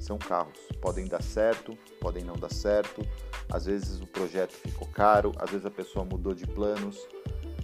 são 0.00 0.18
carros. 0.18 0.58
Podem 0.80 1.06
dar 1.06 1.22
certo, 1.22 1.76
podem 2.00 2.24
não 2.24 2.34
dar 2.34 2.50
certo. 2.50 3.06
Às 3.52 3.66
vezes 3.66 4.00
o 4.00 4.06
projeto 4.06 4.52
ficou 4.52 4.88
caro, 4.88 5.32
às 5.38 5.50
vezes 5.50 5.66
a 5.66 5.70
pessoa 5.70 6.04
mudou 6.04 6.34
de 6.34 6.46
planos, 6.46 6.98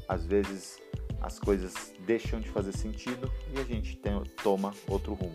às 0.07 0.27
vezes 0.27 0.79
as 1.27 1.41
coisas 1.41 1.93
deixam 2.07 2.39
de 2.39 2.49
fazer 2.49 2.73
sentido 2.73 3.29
e 3.53 3.59
a 3.59 3.65
gente 3.65 3.97
tem, 3.97 4.23
toma 4.45 4.73
outro 4.89 5.13
rumo. 5.13 5.35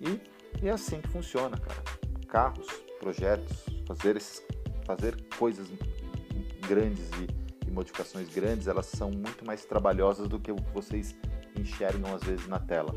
E, 0.00 0.20
e 0.62 0.68
é 0.68 0.70
assim 0.70 1.00
que 1.00 1.08
funciona, 1.08 1.58
cara. 1.58 1.82
Carros, 2.28 2.68
projetos, 3.00 3.66
fazer, 3.88 4.16
esses, 4.16 4.46
fazer 4.86 5.20
coisas 5.36 5.66
grandes 6.60 7.10
e, 7.18 7.66
e 7.68 7.70
modificações 7.72 8.32
grandes, 8.32 8.68
elas 8.68 8.86
são 8.86 9.10
muito 9.10 9.44
mais 9.44 9.64
trabalhosas 9.64 10.28
do 10.28 10.38
que 10.38 10.52
o 10.52 10.56
que 10.56 10.72
vocês 10.72 11.12
enxergam 11.58 12.14
às 12.14 12.22
vezes 12.22 12.46
na 12.46 12.60
tela. 12.60 12.94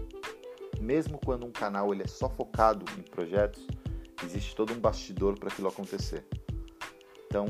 Mesmo 0.79 1.19
quando 1.25 1.47
um 1.47 1.51
canal 1.51 1.91
ele 1.91 2.03
é 2.03 2.07
só 2.07 2.29
focado 2.29 2.85
em 2.95 3.01
projetos, 3.01 3.65
existe 4.23 4.55
todo 4.55 4.71
um 4.71 4.79
bastidor 4.79 5.39
para 5.39 5.49
aquilo 5.49 5.67
acontecer. 5.67 6.23
Então, 7.25 7.47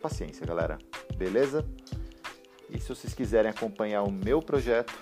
paciência, 0.00 0.44
galera. 0.44 0.78
Beleza? 1.16 1.64
E 2.74 2.80
se 2.80 2.88
vocês 2.88 3.14
quiserem 3.14 3.50
acompanhar 3.50 4.02
o 4.02 4.10
meu 4.10 4.40
projeto, 4.40 4.92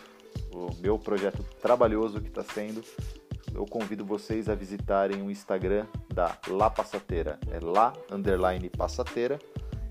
o 0.52 0.74
meu 0.80 0.98
projeto 0.98 1.42
trabalhoso 1.60 2.20
que 2.20 2.28
está 2.28 2.42
sendo, 2.42 2.82
eu 3.54 3.64
convido 3.64 4.04
vocês 4.04 4.48
a 4.48 4.54
visitarem 4.54 5.22
o 5.22 5.30
Instagram 5.30 5.86
da 6.12 6.36
La 6.48 6.68
Passateira. 6.68 7.38
É 7.50 7.60
lá 7.60 7.92
underline 8.10 8.68
passateira. 8.70 9.38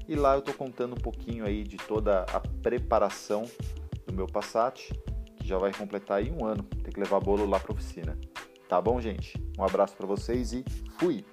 E 0.07 0.15
lá 0.15 0.33
eu 0.33 0.39
estou 0.39 0.53
contando 0.53 0.93
um 0.93 1.01
pouquinho 1.01 1.45
aí 1.45 1.63
de 1.63 1.77
toda 1.77 2.23
a 2.23 2.39
preparação 2.39 3.45
do 4.07 4.13
meu 4.13 4.27
Passat, 4.27 4.91
que 5.37 5.47
já 5.47 5.57
vai 5.57 5.71
completar 5.73 6.17
aí 6.17 6.31
um 6.31 6.45
ano. 6.45 6.63
Tem 6.63 6.91
que 6.91 6.99
levar 6.99 7.19
bolo 7.19 7.45
lá 7.45 7.59
para 7.59 7.73
oficina. 7.73 8.17
Tá 8.67 8.81
bom, 8.81 8.99
gente? 8.99 9.33
Um 9.57 9.63
abraço 9.63 9.95
para 9.95 10.07
vocês 10.07 10.51
e 10.51 10.65
fui! 10.97 11.23